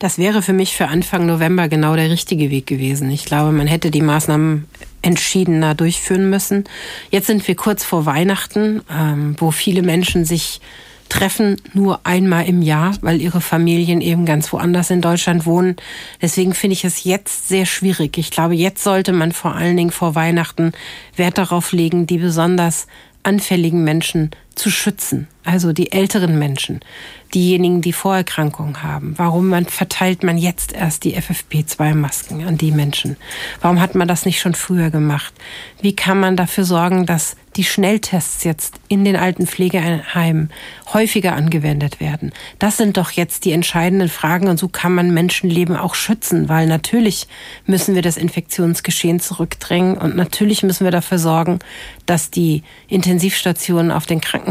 Das 0.00 0.18
wäre 0.18 0.42
für 0.42 0.52
mich 0.52 0.76
für 0.76 0.88
Anfang 0.88 1.24
November 1.24 1.68
genau 1.68 1.96
der 1.96 2.10
richtige 2.10 2.50
Weg 2.50 2.66
gewesen. 2.66 3.10
Ich 3.10 3.24
glaube, 3.24 3.52
man 3.52 3.66
hätte 3.66 3.90
die 3.90 4.02
Maßnahmen 4.02 4.66
entschiedener 5.04 5.74
durchführen 5.74 6.30
müssen. 6.30 6.64
Jetzt 7.10 7.26
sind 7.26 7.46
wir 7.46 7.54
kurz 7.54 7.84
vor 7.84 8.06
Weihnachten, 8.06 8.82
ähm, 8.90 9.36
wo 9.38 9.50
viele 9.50 9.82
Menschen 9.82 10.24
sich 10.24 10.60
treffen 11.08 11.60
nur 11.74 12.00
einmal 12.04 12.46
im 12.46 12.62
Jahr, 12.62 12.96
weil 13.02 13.20
ihre 13.20 13.40
Familien 13.40 14.00
eben 14.00 14.24
ganz 14.24 14.52
woanders 14.52 14.90
in 14.90 15.00
Deutschland 15.00 15.46
wohnen. 15.46 15.76
Deswegen 16.22 16.54
finde 16.54 16.72
ich 16.72 16.84
es 16.84 17.04
jetzt 17.04 17.48
sehr 17.48 17.66
schwierig. 17.66 18.18
Ich 18.18 18.30
glaube, 18.30 18.54
jetzt 18.54 18.82
sollte 18.82 19.12
man 19.12 19.32
vor 19.32 19.54
allen 19.54 19.76
Dingen 19.76 19.90
vor 19.90 20.14
Weihnachten 20.14 20.72
Wert 21.14 21.38
darauf 21.38 21.72
legen, 21.72 22.06
die 22.06 22.18
besonders 22.18 22.86
anfälligen 23.22 23.84
Menschen 23.84 24.30
zu 24.54 24.70
schützen, 24.70 25.28
also 25.44 25.72
die 25.72 25.92
älteren 25.92 26.38
Menschen, 26.38 26.80
diejenigen, 27.34 27.82
die 27.82 27.92
Vorerkrankungen 27.92 28.82
haben. 28.82 29.14
Warum 29.16 29.48
man, 29.48 29.66
verteilt 29.66 30.22
man 30.22 30.38
jetzt 30.38 30.72
erst 30.72 31.04
die 31.04 31.16
FFP2-Masken 31.16 32.46
an 32.46 32.56
die 32.56 32.70
Menschen? 32.70 33.16
Warum 33.60 33.80
hat 33.80 33.94
man 33.94 34.08
das 34.08 34.24
nicht 34.24 34.40
schon 34.40 34.54
früher 34.54 34.90
gemacht? 34.90 35.34
Wie 35.80 35.96
kann 35.96 36.20
man 36.20 36.36
dafür 36.36 36.64
sorgen, 36.64 37.06
dass 37.06 37.36
die 37.56 37.64
Schnelltests 37.64 38.42
jetzt 38.44 38.74
in 38.88 39.04
den 39.04 39.16
alten 39.16 39.46
Pflegeheimen 39.46 40.50
häufiger 40.92 41.34
angewendet 41.34 42.00
werden? 42.00 42.32
Das 42.58 42.76
sind 42.76 42.96
doch 42.96 43.10
jetzt 43.10 43.44
die 43.44 43.52
entscheidenden 43.52 44.08
Fragen 44.08 44.48
und 44.48 44.58
so 44.58 44.68
kann 44.68 44.94
man 44.94 45.12
Menschenleben 45.12 45.76
auch 45.76 45.94
schützen, 45.94 46.48
weil 46.48 46.66
natürlich 46.66 47.26
müssen 47.66 47.94
wir 47.94 48.02
das 48.02 48.16
Infektionsgeschehen 48.16 49.20
zurückdrängen 49.20 49.98
und 49.98 50.16
natürlich 50.16 50.62
müssen 50.62 50.84
wir 50.84 50.92
dafür 50.92 51.18
sorgen, 51.18 51.58
dass 52.06 52.30
die 52.30 52.62
Intensivstationen 52.88 53.90
auf 53.90 54.06
den 54.06 54.20
Krankenhäusern 54.20 54.43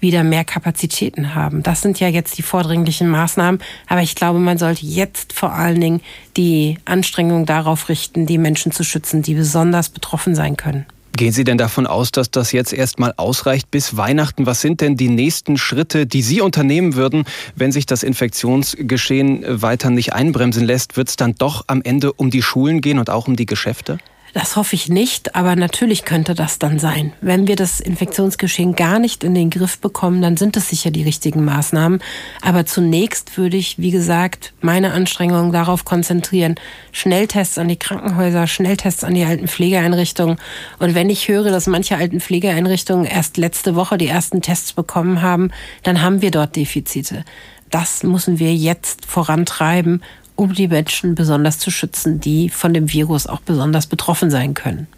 wieder 0.00 0.24
mehr 0.24 0.44
Kapazitäten 0.44 1.34
haben. 1.34 1.62
Das 1.62 1.80
sind 1.80 2.00
ja 2.00 2.08
jetzt 2.08 2.38
die 2.38 2.42
vordringlichen 2.42 3.08
Maßnahmen. 3.08 3.60
Aber 3.88 4.02
ich 4.02 4.14
glaube, 4.14 4.38
man 4.38 4.58
sollte 4.58 4.86
jetzt 4.86 5.32
vor 5.32 5.52
allen 5.52 5.80
Dingen 5.80 6.00
die 6.36 6.78
Anstrengungen 6.84 7.46
darauf 7.46 7.88
richten, 7.88 8.26
die 8.26 8.38
Menschen 8.38 8.72
zu 8.72 8.84
schützen, 8.84 9.22
die 9.22 9.34
besonders 9.34 9.88
betroffen 9.88 10.34
sein 10.34 10.56
können. 10.56 10.86
Gehen 11.14 11.32
Sie 11.32 11.44
denn 11.44 11.58
davon 11.58 11.86
aus, 11.86 12.10
dass 12.10 12.30
das 12.30 12.52
jetzt 12.52 12.72
erstmal 12.72 13.12
ausreicht 13.18 13.70
bis 13.70 13.98
Weihnachten? 13.98 14.46
Was 14.46 14.62
sind 14.62 14.80
denn 14.80 14.96
die 14.96 15.10
nächsten 15.10 15.58
Schritte, 15.58 16.06
die 16.06 16.22
Sie 16.22 16.40
unternehmen 16.40 16.94
würden, 16.94 17.24
wenn 17.54 17.70
sich 17.70 17.84
das 17.84 18.02
Infektionsgeschehen 18.02 19.44
weiter 19.62 19.90
nicht 19.90 20.14
einbremsen 20.14 20.64
lässt? 20.64 20.96
Wird 20.96 21.10
es 21.10 21.16
dann 21.16 21.34
doch 21.34 21.64
am 21.66 21.82
Ende 21.82 22.14
um 22.14 22.30
die 22.30 22.42
Schulen 22.42 22.80
gehen 22.80 22.98
und 22.98 23.10
auch 23.10 23.28
um 23.28 23.36
die 23.36 23.46
Geschäfte? 23.46 23.98
Das 24.34 24.56
hoffe 24.56 24.76
ich 24.76 24.88
nicht, 24.88 25.34
aber 25.36 25.56
natürlich 25.56 26.06
könnte 26.06 26.34
das 26.34 26.58
dann 26.58 26.78
sein. 26.78 27.12
Wenn 27.20 27.46
wir 27.46 27.56
das 27.56 27.80
Infektionsgeschehen 27.80 28.74
gar 28.74 28.98
nicht 28.98 29.24
in 29.24 29.34
den 29.34 29.50
Griff 29.50 29.78
bekommen, 29.78 30.22
dann 30.22 30.38
sind 30.38 30.56
es 30.56 30.70
sicher 30.70 30.90
die 30.90 31.02
richtigen 31.02 31.44
Maßnahmen. 31.44 32.00
Aber 32.40 32.64
zunächst 32.64 33.36
würde 33.36 33.58
ich, 33.58 33.78
wie 33.78 33.90
gesagt, 33.90 34.54
meine 34.62 34.92
Anstrengungen 34.92 35.52
darauf 35.52 35.84
konzentrieren, 35.84 36.54
Schnelltests 36.92 37.58
an 37.58 37.68
die 37.68 37.76
Krankenhäuser, 37.76 38.46
Schnelltests 38.46 39.04
an 39.04 39.14
die 39.14 39.24
alten 39.24 39.48
Pflegeeinrichtungen. 39.48 40.38
Und 40.78 40.94
wenn 40.94 41.10
ich 41.10 41.28
höre, 41.28 41.50
dass 41.50 41.66
manche 41.66 41.98
alten 41.98 42.20
Pflegeeinrichtungen 42.20 43.04
erst 43.04 43.36
letzte 43.36 43.74
Woche 43.74 43.98
die 43.98 44.08
ersten 44.08 44.40
Tests 44.40 44.72
bekommen 44.72 45.20
haben, 45.20 45.50
dann 45.82 46.00
haben 46.00 46.22
wir 46.22 46.30
dort 46.30 46.56
Defizite. 46.56 47.26
Das 47.68 48.02
müssen 48.02 48.38
wir 48.38 48.54
jetzt 48.54 49.06
vorantreiben 49.06 50.02
um 50.42 50.52
die 50.52 50.68
Menschen 50.68 51.14
besonders 51.14 51.58
zu 51.58 51.70
schützen, 51.70 52.20
die 52.20 52.50
von 52.50 52.74
dem 52.74 52.92
Virus 52.92 53.26
auch 53.26 53.40
besonders 53.40 53.86
betroffen 53.86 54.30
sein 54.30 54.54
können. 54.54 54.88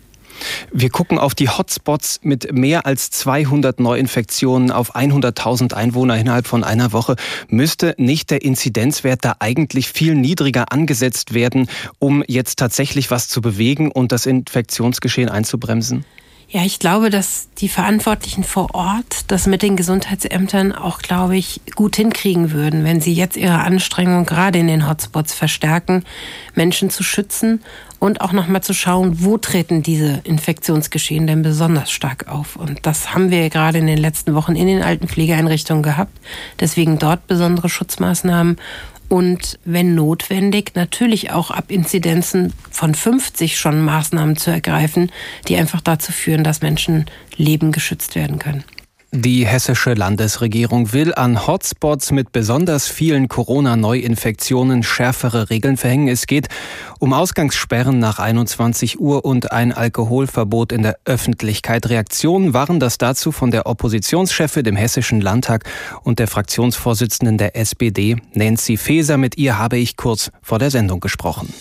Wir 0.73 0.91
gucken 0.91 1.19
auf 1.19 1.35
die 1.35 1.49
Hotspots 1.49 2.21
mit 2.23 2.53
mehr 2.53 2.87
als 2.87 3.11
200 3.11 3.79
Neuinfektionen 3.79 4.73
auf 4.73 4.97
100.000 4.97 5.75
Einwohner 5.75 6.19
innerhalb 6.19 6.47
von 6.47 6.65
einer 6.65 6.93
Woche. 6.93 7.17
Müsste 7.49 7.95
nicht 7.99 8.31
der 8.31 8.43
Inzidenzwert 8.43 9.25
da 9.25 9.37
eigentlich 9.39 9.89
viel 9.89 10.15
niedriger 10.15 10.73
angesetzt 10.73 11.35
werden, 11.35 11.69
um 11.99 12.25
jetzt 12.27 12.59
tatsächlich 12.59 13.11
was 13.11 13.29
zu 13.29 13.41
bewegen 13.41 13.93
und 13.93 14.11
das 14.11 14.27
Infektionsgeschehen 14.27 15.29
einzubremsen? 15.29 16.05
Ja, 16.55 16.63
ich 16.63 16.79
glaube, 16.79 17.11
dass 17.11 17.49
die 17.59 17.69
Verantwortlichen 17.69 18.45
vor 18.45 18.77
Ort 18.77 19.25
das 19.27 19.49
mit 19.49 19.61
den 19.61 19.75
Gesundheitsämtern 19.75 20.71
auch, 20.71 21.01
glaube 21.01 21.37
ich, 21.37 21.61
gut 21.75 21.97
hinkriegen 21.97 22.53
würden, 22.53 22.85
wenn 22.85 23.01
sie 23.01 23.13
jetzt 23.13 23.37
ihre 23.37 23.59
Anstrengungen 23.59 24.25
gerade 24.25 24.61
in 24.61 24.69
den 24.69 24.89
Hotspots 24.89 25.35
verstärken, 25.35 26.05
Menschen 26.55 26.91
zu 26.91 27.03
schützen 27.03 27.61
und 27.99 28.21
auch 28.21 28.31
nochmal 28.31 28.63
zu 28.63 28.73
schauen, 28.73 29.25
wo 29.25 29.37
treten 29.37 29.83
diese 29.83 30.21
Infektionsgeschehen 30.23 31.27
denn 31.27 31.43
besonders 31.43 31.91
stark 31.91 32.29
auf. 32.29 32.55
Und 32.55 32.87
das 32.87 33.13
haben 33.13 33.33
wir 33.33 33.51
gerade 33.51 33.79
in 33.79 33.89
den 33.89 33.99
letzten 33.99 34.37
Wochen 34.37 34.55
in 34.55 34.69
den 34.69 34.85
alten 34.85 35.09
Pflegeeinrichtungen 35.09 35.83
gehabt. 35.83 36.17
Deswegen 36.61 37.01
dort 37.01 37.27
besondere 37.27 37.69
Schutzmaßnahmen 37.69 38.59
und 39.15 39.61
wenn 39.65 39.95
notwendig 39.95 40.73
natürlich 40.75 41.31
auch 41.31 41.53
ab 41.53 41.67
Inzidenzen 41.69 42.53
von 42.73 42.97
50 42.97 43.57
schon 43.57 43.81
Maßnahmen 43.81 44.37
zu 44.37 44.51
ergreifen, 44.51 45.13
die 45.47 45.57
einfach 45.57 45.81
dazu 45.81 46.11
führen, 46.11 46.43
dass 46.43 46.63
Menschen 46.63 47.07
Leben 47.37 47.71
geschützt 47.71 48.17
werden 48.17 48.41
können. 48.41 48.65
Die 49.17 49.47
hessische 49.47 49.95
Landesregierung 49.95 50.93
will 50.93 51.15
an 51.15 51.47
Hotspots 51.47 52.11
mit 52.11 52.33
besonders 52.33 52.89
vielen 52.89 53.29
Corona-Neuinfektionen 53.29 54.83
schärfere 54.83 55.51
Regeln 55.51 55.77
verhängen. 55.77 56.09
Es 56.09 56.27
geht 56.27 56.49
um 56.99 57.13
Ausgangssperren 57.13 58.01
nach 58.01 58.19
21 58.19 58.99
Uhr 58.99 59.25
und 59.25 59.53
ein 59.53 59.73
Alkoholverbot 59.73 60.73
in 60.73 60.83
der 60.83 60.99
Öffentlichkeit. 61.05 61.89
Reaktionen 61.89 62.55
waren 62.55 62.81
das 62.81 62.99
dazu 62.99 63.31
von 63.31 63.53
der 63.53 63.67
Oppositionschefin 63.67 64.65
im 64.65 64.75
Hessischen 64.75 65.21
Landtag 65.21 65.63
und 66.03 66.19
der 66.19 66.27
Fraktionsvorsitzenden 66.27 67.39
der 67.39 67.55
SPD, 67.55 68.17
Nancy 68.33 68.77
Faeser. 68.77 69.17
Mit 69.17 69.39
ihr 69.39 69.61
habe 69.61 69.77
ich 69.77 69.97
kurz 69.97 70.33
vor 70.43 70.59
der 70.59 70.73
Sendung 70.73 70.99
gesprochen. 70.99 71.55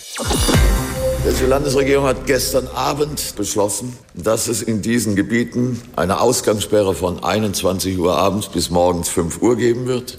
Die 1.26 1.46
Landesregierung 1.46 2.04
hat 2.04 2.26
gestern 2.26 2.66
Abend 2.68 3.34
beschlossen, 3.36 3.96
dass 4.12 4.46
es 4.46 4.60
in 4.60 4.82
diesen 4.82 5.16
Gebieten 5.16 5.80
eine 5.96 6.20
Ausgangssperre 6.20 6.94
von 6.94 7.24
21 7.24 7.98
Uhr 7.98 8.14
abends 8.14 8.48
bis 8.48 8.68
morgens 8.68 9.08
5 9.08 9.40
Uhr 9.40 9.56
geben 9.56 9.86
wird. 9.86 10.18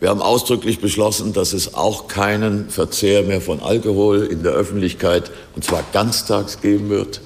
Wir 0.00 0.08
haben 0.08 0.22
ausdrücklich 0.22 0.80
beschlossen, 0.80 1.34
dass 1.34 1.52
es 1.52 1.74
auch 1.74 2.08
keinen 2.08 2.70
Verzehr 2.70 3.22
mehr 3.22 3.42
von 3.42 3.60
Alkohol 3.60 4.22
in 4.22 4.42
der 4.42 4.52
Öffentlichkeit, 4.52 5.30
und 5.54 5.62
zwar 5.62 5.84
ganztags, 5.92 6.62
geben 6.62 6.88
wird. 6.88 7.20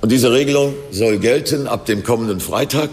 Und 0.00 0.10
diese 0.10 0.32
Regelung 0.32 0.74
soll 0.90 1.18
gelten 1.18 1.66
ab 1.66 1.84
dem 1.84 2.02
kommenden 2.02 2.40
Freitag 2.40 2.88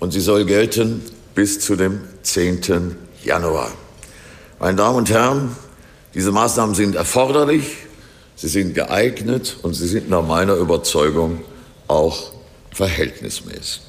und 0.00 0.12
sie 0.12 0.20
soll 0.20 0.46
gelten 0.46 1.02
bis 1.34 1.60
zu 1.60 1.76
dem 1.76 2.00
10. 2.22 2.96
Januar. 3.22 3.72
Meine 4.58 4.76
Damen 4.76 4.96
und 4.96 5.10
Herren, 5.10 5.54
diese 6.14 6.32
Maßnahmen 6.32 6.74
sind 6.74 6.96
erforderlich. 6.96 7.85
Sie 8.36 8.48
sind 8.48 8.74
geeignet 8.74 9.56
und 9.62 9.74
sie 9.74 9.88
sind 9.88 10.10
nach 10.10 10.22
meiner 10.26 10.54
Überzeugung 10.54 11.40
auch 11.88 12.32
verhältnismäßig 12.70 13.80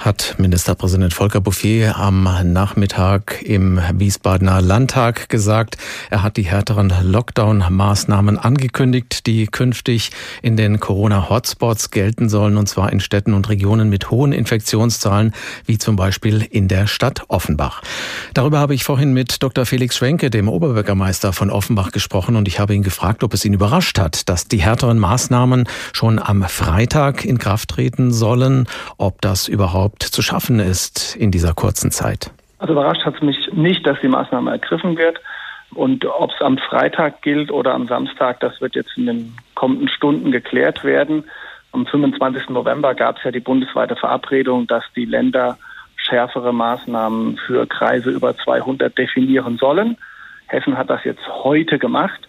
hat 0.00 0.36
Ministerpräsident 0.38 1.12
Volker 1.12 1.42
Bouffier 1.42 1.98
am 1.98 2.26
Nachmittag 2.54 3.42
im 3.42 3.78
Wiesbadener 3.92 4.62
Landtag 4.62 5.28
gesagt. 5.28 5.76
Er 6.08 6.22
hat 6.22 6.38
die 6.38 6.44
härteren 6.44 6.90
Lockdown-Maßnahmen 7.02 8.38
angekündigt, 8.38 9.26
die 9.26 9.46
künftig 9.46 10.10
in 10.40 10.56
den 10.56 10.80
Corona-Hotspots 10.80 11.90
gelten 11.90 12.30
sollen, 12.30 12.56
und 12.56 12.66
zwar 12.66 12.90
in 12.94 13.00
Städten 13.00 13.34
und 13.34 13.50
Regionen 13.50 13.90
mit 13.90 14.10
hohen 14.10 14.32
Infektionszahlen, 14.32 15.34
wie 15.66 15.76
zum 15.76 15.96
Beispiel 15.96 16.48
in 16.50 16.66
der 16.66 16.86
Stadt 16.86 17.24
Offenbach. 17.28 17.82
Darüber 18.32 18.58
habe 18.58 18.74
ich 18.74 18.84
vorhin 18.84 19.12
mit 19.12 19.42
Dr. 19.42 19.66
Felix 19.66 19.98
Schwenke, 19.98 20.30
dem 20.30 20.48
Oberbürgermeister 20.48 21.34
von 21.34 21.50
Offenbach, 21.50 21.92
gesprochen 21.92 22.36
und 22.36 22.48
ich 22.48 22.58
habe 22.58 22.74
ihn 22.74 22.82
gefragt, 22.82 23.22
ob 23.22 23.34
es 23.34 23.44
ihn 23.44 23.52
überrascht 23.52 23.98
hat, 23.98 24.30
dass 24.30 24.48
die 24.48 24.62
härteren 24.62 24.98
Maßnahmen 24.98 25.68
schon 25.92 26.18
am 26.18 26.42
Freitag 26.44 27.26
in 27.26 27.36
Kraft 27.36 27.68
treten 27.68 28.12
sollen, 28.12 28.66
ob 28.96 29.20
das 29.20 29.46
überhaupt 29.46 29.89
überhaupt 29.90 30.02
zu 30.02 30.22
schaffen 30.22 30.60
ist 30.60 31.16
in 31.16 31.30
dieser 31.30 31.52
kurzen 31.52 31.90
Zeit? 31.90 32.30
Also 32.58 32.74
überrascht 32.74 33.04
hat 33.04 33.16
es 33.16 33.22
mich 33.22 33.52
nicht, 33.52 33.86
dass 33.86 33.98
die 34.00 34.08
Maßnahme 34.08 34.50
ergriffen 34.50 34.96
wird. 34.96 35.18
Und 35.74 36.04
ob 36.04 36.30
es 36.30 36.40
am 36.40 36.58
Freitag 36.58 37.22
gilt 37.22 37.50
oder 37.50 37.74
am 37.74 37.86
Samstag, 37.86 38.40
das 38.40 38.60
wird 38.60 38.74
jetzt 38.74 38.96
in 38.96 39.06
den 39.06 39.36
kommenden 39.54 39.88
Stunden 39.88 40.30
geklärt 40.32 40.84
werden. 40.84 41.24
Am 41.72 41.86
25. 41.86 42.50
November 42.50 42.94
gab 42.94 43.18
es 43.18 43.24
ja 43.24 43.30
die 43.30 43.40
bundesweite 43.40 43.96
Verabredung, 43.96 44.66
dass 44.66 44.84
die 44.96 45.04
Länder 45.04 45.58
schärfere 45.96 46.52
Maßnahmen 46.52 47.38
für 47.46 47.66
Kreise 47.66 48.10
über 48.10 48.36
200 48.36 48.96
definieren 48.96 49.58
sollen. 49.58 49.96
Hessen 50.46 50.76
hat 50.76 50.90
das 50.90 51.04
jetzt 51.04 51.26
heute 51.28 51.78
gemacht 51.78 52.20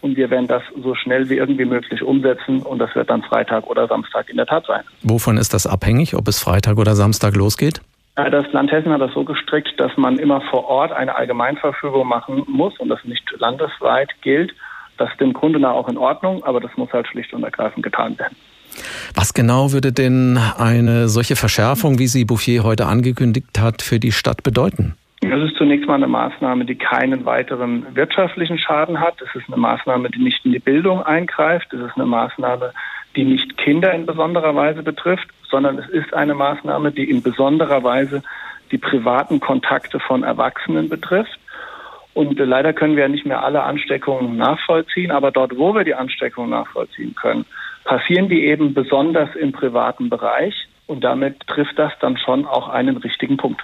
und 0.00 0.16
wir 0.16 0.30
werden 0.30 0.46
das 0.46 0.62
so 0.82 0.94
schnell 0.94 1.28
wie 1.28 1.36
irgendwie 1.36 1.64
möglich 1.64 2.02
umsetzen 2.02 2.62
und 2.62 2.78
das 2.78 2.94
wird 2.94 3.10
dann 3.10 3.22
Freitag 3.22 3.66
oder 3.66 3.86
Samstag 3.86 4.28
in 4.28 4.36
der 4.36 4.46
Tat 4.46 4.66
sein. 4.66 4.82
Wovon 5.02 5.36
ist 5.36 5.54
das 5.54 5.66
abhängig, 5.66 6.14
ob 6.14 6.28
es 6.28 6.40
Freitag 6.40 6.78
oder 6.78 6.94
Samstag 6.94 7.36
losgeht? 7.36 7.80
Das 8.14 8.52
Land 8.52 8.72
Hessen 8.72 8.92
hat 8.92 9.00
das 9.00 9.12
so 9.14 9.24
gestrickt, 9.24 9.78
dass 9.78 9.96
man 9.96 10.18
immer 10.18 10.40
vor 10.50 10.64
Ort 10.64 10.90
eine 10.90 11.14
Allgemeinverfügung 11.14 12.08
machen 12.08 12.42
muss 12.48 12.76
und 12.78 12.88
das 12.88 12.98
nicht 13.04 13.22
landesweit 13.38 14.10
gilt. 14.22 14.52
Das 14.96 15.08
ist 15.12 15.20
im 15.20 15.32
Grunde 15.32 15.60
nach 15.60 15.74
auch 15.74 15.88
in 15.88 15.96
Ordnung, 15.96 16.42
aber 16.42 16.60
das 16.60 16.72
muss 16.76 16.92
halt 16.92 17.06
schlicht 17.06 17.32
und 17.32 17.44
ergreifend 17.44 17.84
getan 17.84 18.18
werden. 18.18 18.36
Was 19.14 19.34
genau 19.34 19.72
würde 19.72 19.92
denn 19.92 20.36
eine 20.36 21.08
solche 21.08 21.36
Verschärfung, 21.36 21.98
wie 21.98 22.08
sie 22.08 22.24
Bouffier 22.24 22.64
heute 22.64 22.86
angekündigt 22.86 23.58
hat, 23.58 23.82
für 23.82 24.00
die 24.00 24.12
Stadt 24.12 24.42
bedeuten? 24.42 24.96
Das 25.30 25.42
ist 25.42 25.56
zunächst 25.56 25.86
mal 25.86 25.96
eine 25.96 26.08
Maßnahme, 26.08 26.64
die 26.64 26.76
keinen 26.76 27.26
weiteren 27.26 27.84
wirtschaftlichen 27.94 28.58
Schaden 28.58 28.98
hat. 28.98 29.20
Es 29.20 29.34
ist 29.34 29.46
eine 29.48 29.58
Maßnahme, 29.58 30.08
die 30.08 30.20
nicht 30.20 30.42
in 30.46 30.52
die 30.52 30.58
Bildung 30.58 31.02
eingreift. 31.02 31.72
Es 31.74 31.80
ist 31.80 31.96
eine 31.96 32.06
Maßnahme, 32.06 32.72
die 33.14 33.24
nicht 33.24 33.58
Kinder 33.58 33.92
in 33.92 34.06
besonderer 34.06 34.54
Weise 34.54 34.82
betrifft, 34.82 35.28
sondern 35.50 35.78
es 35.78 35.88
ist 35.88 36.14
eine 36.14 36.34
Maßnahme, 36.34 36.92
die 36.92 37.10
in 37.10 37.22
besonderer 37.22 37.82
Weise 37.82 38.22
die 38.70 38.78
privaten 38.78 39.38
Kontakte 39.40 40.00
von 40.00 40.22
Erwachsenen 40.22 40.88
betrifft. 40.88 41.38
Und 42.14 42.38
leider 42.38 42.72
können 42.72 42.96
wir 42.96 43.02
ja 43.02 43.08
nicht 43.08 43.26
mehr 43.26 43.44
alle 43.44 43.62
Ansteckungen 43.62 44.36
nachvollziehen, 44.36 45.10
aber 45.10 45.30
dort, 45.30 45.56
wo 45.58 45.74
wir 45.74 45.84
die 45.84 45.94
Ansteckungen 45.94 46.50
nachvollziehen 46.50 47.14
können, 47.14 47.44
passieren 47.84 48.30
die 48.30 48.46
eben 48.46 48.72
besonders 48.72 49.34
im 49.36 49.52
privaten 49.52 50.08
Bereich. 50.08 50.54
Und 50.86 51.04
damit 51.04 51.46
trifft 51.46 51.78
das 51.78 51.92
dann 52.00 52.16
schon 52.16 52.46
auch 52.46 52.68
einen 52.68 52.96
richtigen 52.96 53.36
Punkt. 53.36 53.62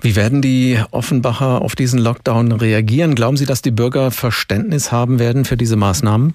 Wie 0.00 0.16
werden 0.16 0.42
die 0.42 0.78
Offenbacher 0.90 1.62
auf 1.62 1.76
diesen 1.76 1.98
Lockdown 1.98 2.52
reagieren? 2.52 3.14
Glauben 3.14 3.36
Sie, 3.36 3.46
dass 3.46 3.62
die 3.62 3.70
Bürger 3.70 4.10
Verständnis 4.10 4.92
haben 4.92 5.18
werden 5.18 5.44
für 5.44 5.56
diese 5.56 5.76
Maßnahmen? 5.76 6.34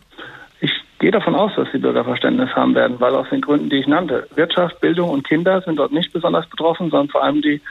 Ich 0.61 0.71
gehe 0.99 1.11
davon 1.11 1.35
aus, 1.35 1.51
dass 1.55 1.67
die 1.71 1.77
Bürger 1.77 2.03
Verständnis 2.03 2.49
haben 2.55 2.73
werden, 2.75 2.99
weil 2.99 3.13
aus 3.15 3.27
den 3.29 3.41
Gründen, 3.41 3.69
die 3.69 3.77
ich 3.77 3.87
nannte, 3.87 4.27
Wirtschaft, 4.35 4.81
Bildung 4.81 5.09
und 5.09 5.27
Kinder 5.27 5.61
sind 5.61 5.77
dort 5.77 5.91
nicht 5.91 6.11
besonders 6.13 6.47
betroffen, 6.47 6.89
sondern 6.89 7.09
vor 7.09 7.23
allem 7.23 7.41
die 7.41 7.61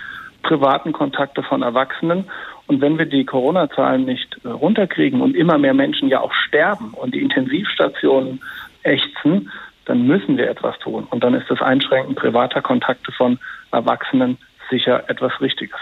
privaten 0.43 0.93
Kontakte 0.93 1.43
von 1.43 1.63
Erwachsenen. 1.63 2.25
Und 2.67 2.81
wenn 2.81 2.99
wir 2.99 3.07
die 3.07 3.25
Corona-Zahlen 3.25 4.05
nicht 4.05 4.39
äh, 4.45 4.49
runterkriegen 4.49 5.21
und 5.21 5.35
immer 5.35 5.59
mehr 5.59 5.75
Menschen 5.75 6.09
ja 6.09 6.21
auch 6.21 6.33
sterben 6.33 6.91
und 6.93 7.15
die 7.15 7.23
Intensivstationen 7.23 8.41
ächzen, 8.83 9.51
dann 9.87 10.07
müssen 10.07 10.37
wir 10.37 10.51
etwas 10.51 10.79
tun. 10.79 11.07
Und 11.11 11.25
dann 11.25 11.35
ist 11.35 11.51
das 11.51 11.63
Einschränken 11.63 12.15
privater 12.15 12.61
Kontakte 12.61 13.11
von 13.11 13.39
Erwachsenen 13.73 14.39
sicher 14.71 15.09
etwas 15.09 15.41
Richtiges. 15.41 15.79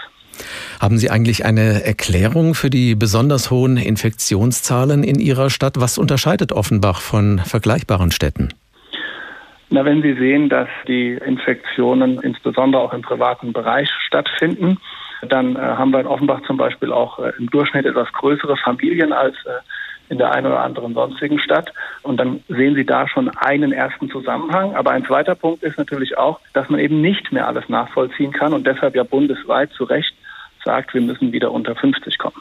Haben 0.79 0.97
Sie 0.97 1.09
eigentlich 1.09 1.45
eine 1.45 1.83
Erklärung 1.83 2.53
für 2.53 2.69
die 2.69 2.95
besonders 2.95 3.49
hohen 3.49 3.77
Infektionszahlen 3.77 5.03
in 5.03 5.19
Ihrer 5.19 5.49
Stadt? 5.49 5.79
Was 5.79 5.97
unterscheidet 5.97 6.51
Offenbach 6.51 7.01
von 7.01 7.39
vergleichbaren 7.39 8.11
Städten? 8.11 8.49
Na, 9.69 9.83
wenn 9.83 10.01
Sie 10.01 10.13
sehen, 10.13 10.49
dass 10.49 10.69
die 10.87 11.13
Infektionen 11.13 12.21
insbesondere 12.21 12.81
auch 12.81 12.93
im 12.93 13.01
privaten 13.01 13.51
Bereich 13.51 13.89
stattfinden, 14.05 14.77
dann 15.27 15.55
äh, 15.55 15.59
haben 15.59 15.91
wir 15.91 15.99
in 15.99 16.07
Offenbach 16.07 16.41
zum 16.45 16.57
Beispiel 16.57 16.93
auch 16.93 17.19
äh, 17.19 17.31
im 17.37 17.49
Durchschnitt 17.49 17.85
etwas 17.85 18.11
größere 18.13 18.55
Familien 18.57 19.11
als 19.11 19.35
äh, 19.45 19.59
in 20.09 20.17
der 20.17 20.31
einen 20.31 20.47
oder 20.47 20.61
anderen 20.61 20.93
sonstigen 20.93 21.39
Stadt. 21.39 21.73
Und 22.03 22.17
dann 22.17 22.41
sehen 22.47 22.75
Sie 22.75 22.85
da 22.85 23.07
schon 23.07 23.29
einen 23.29 23.71
ersten 23.71 24.09
Zusammenhang. 24.09 24.75
Aber 24.75 24.91
ein 24.91 25.05
zweiter 25.05 25.35
Punkt 25.35 25.63
ist 25.63 25.77
natürlich 25.77 26.17
auch, 26.17 26.39
dass 26.53 26.69
man 26.69 26.79
eben 26.79 27.01
nicht 27.01 27.31
mehr 27.31 27.47
alles 27.47 27.67
nachvollziehen 27.69 28.31
kann 28.31 28.53
und 28.53 28.65
deshalb 28.65 28.95
ja 28.95 29.03
bundesweit 29.03 29.71
zu 29.71 29.83
Recht 29.83 30.13
sagt, 30.63 30.93
wir 30.93 31.01
müssen 31.01 31.31
wieder 31.31 31.51
unter 31.51 31.75
50 31.75 32.17
kommen. 32.17 32.35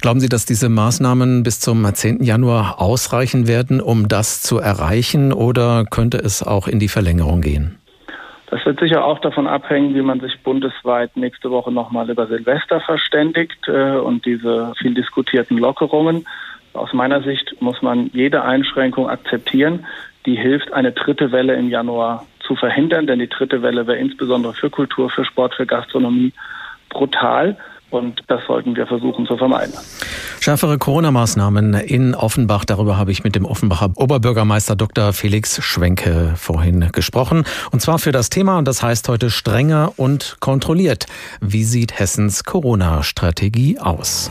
Glauben 0.00 0.18
Sie, 0.20 0.28
dass 0.28 0.44
diese 0.44 0.68
Maßnahmen 0.68 1.42
bis 1.42 1.60
zum 1.60 1.84
10. 1.84 2.22
Januar 2.22 2.80
ausreichen 2.80 3.46
werden, 3.46 3.80
um 3.80 4.08
das 4.08 4.42
zu 4.42 4.58
erreichen 4.58 5.32
oder 5.32 5.84
könnte 5.88 6.18
es 6.18 6.42
auch 6.42 6.66
in 6.66 6.80
die 6.80 6.88
Verlängerung 6.88 7.40
gehen? 7.40 7.80
Das 8.50 8.66
wird 8.66 8.80
sicher 8.80 9.04
auch 9.04 9.20
davon 9.20 9.46
abhängen, 9.46 9.94
wie 9.94 10.02
man 10.02 10.18
sich 10.18 10.42
bundesweit 10.42 11.16
nächste 11.16 11.52
Woche 11.52 11.70
nochmal 11.70 12.10
über 12.10 12.26
Silvester 12.26 12.80
verständigt 12.80 13.68
äh, 13.68 13.92
und 13.92 14.26
diese 14.26 14.72
viel 14.76 14.92
diskutierten 14.92 15.56
Lockerungen. 15.56 16.26
Aus 16.72 16.92
meiner 16.92 17.22
Sicht 17.22 17.56
muss 17.60 17.82
man 17.82 18.10
jede 18.12 18.42
Einschränkung 18.42 19.08
akzeptieren, 19.08 19.86
die 20.26 20.36
hilft, 20.36 20.72
eine 20.72 20.92
dritte 20.92 21.32
Welle 21.32 21.54
im 21.54 21.68
Januar 21.68 22.26
zu 22.46 22.54
verhindern, 22.56 23.06
denn 23.06 23.18
die 23.18 23.28
dritte 23.28 23.62
Welle 23.62 23.86
wäre 23.86 23.98
insbesondere 23.98 24.54
für 24.54 24.70
Kultur, 24.70 25.10
für 25.10 25.24
Sport, 25.24 25.54
für 25.54 25.66
Gastronomie 25.66 26.32
brutal. 26.88 27.56
Und 27.90 28.22
das 28.28 28.40
sollten 28.46 28.76
wir 28.76 28.86
versuchen 28.86 29.26
zu 29.26 29.36
vermeiden. 29.36 29.74
Schärfere 30.40 30.78
Corona-Maßnahmen 30.78 31.74
in 31.74 32.14
Offenbach. 32.14 32.64
Darüber 32.64 32.96
habe 32.96 33.10
ich 33.10 33.24
mit 33.24 33.34
dem 33.34 33.44
Offenbacher 33.44 33.90
Oberbürgermeister 33.96 34.76
Dr. 34.76 35.12
Felix 35.12 35.62
Schwenke 35.62 36.34
vorhin 36.36 36.88
gesprochen. 36.92 37.44
Und 37.72 37.80
zwar 37.80 37.98
für 37.98 38.12
das 38.12 38.30
Thema, 38.30 38.58
und 38.58 38.68
das 38.68 38.82
heißt 38.82 39.08
heute 39.08 39.28
strenger 39.28 39.92
und 39.96 40.36
kontrolliert. 40.38 41.06
Wie 41.40 41.64
sieht 41.64 41.98
Hessens 41.98 42.44
Corona-Strategie 42.44 43.80
aus? 43.80 44.30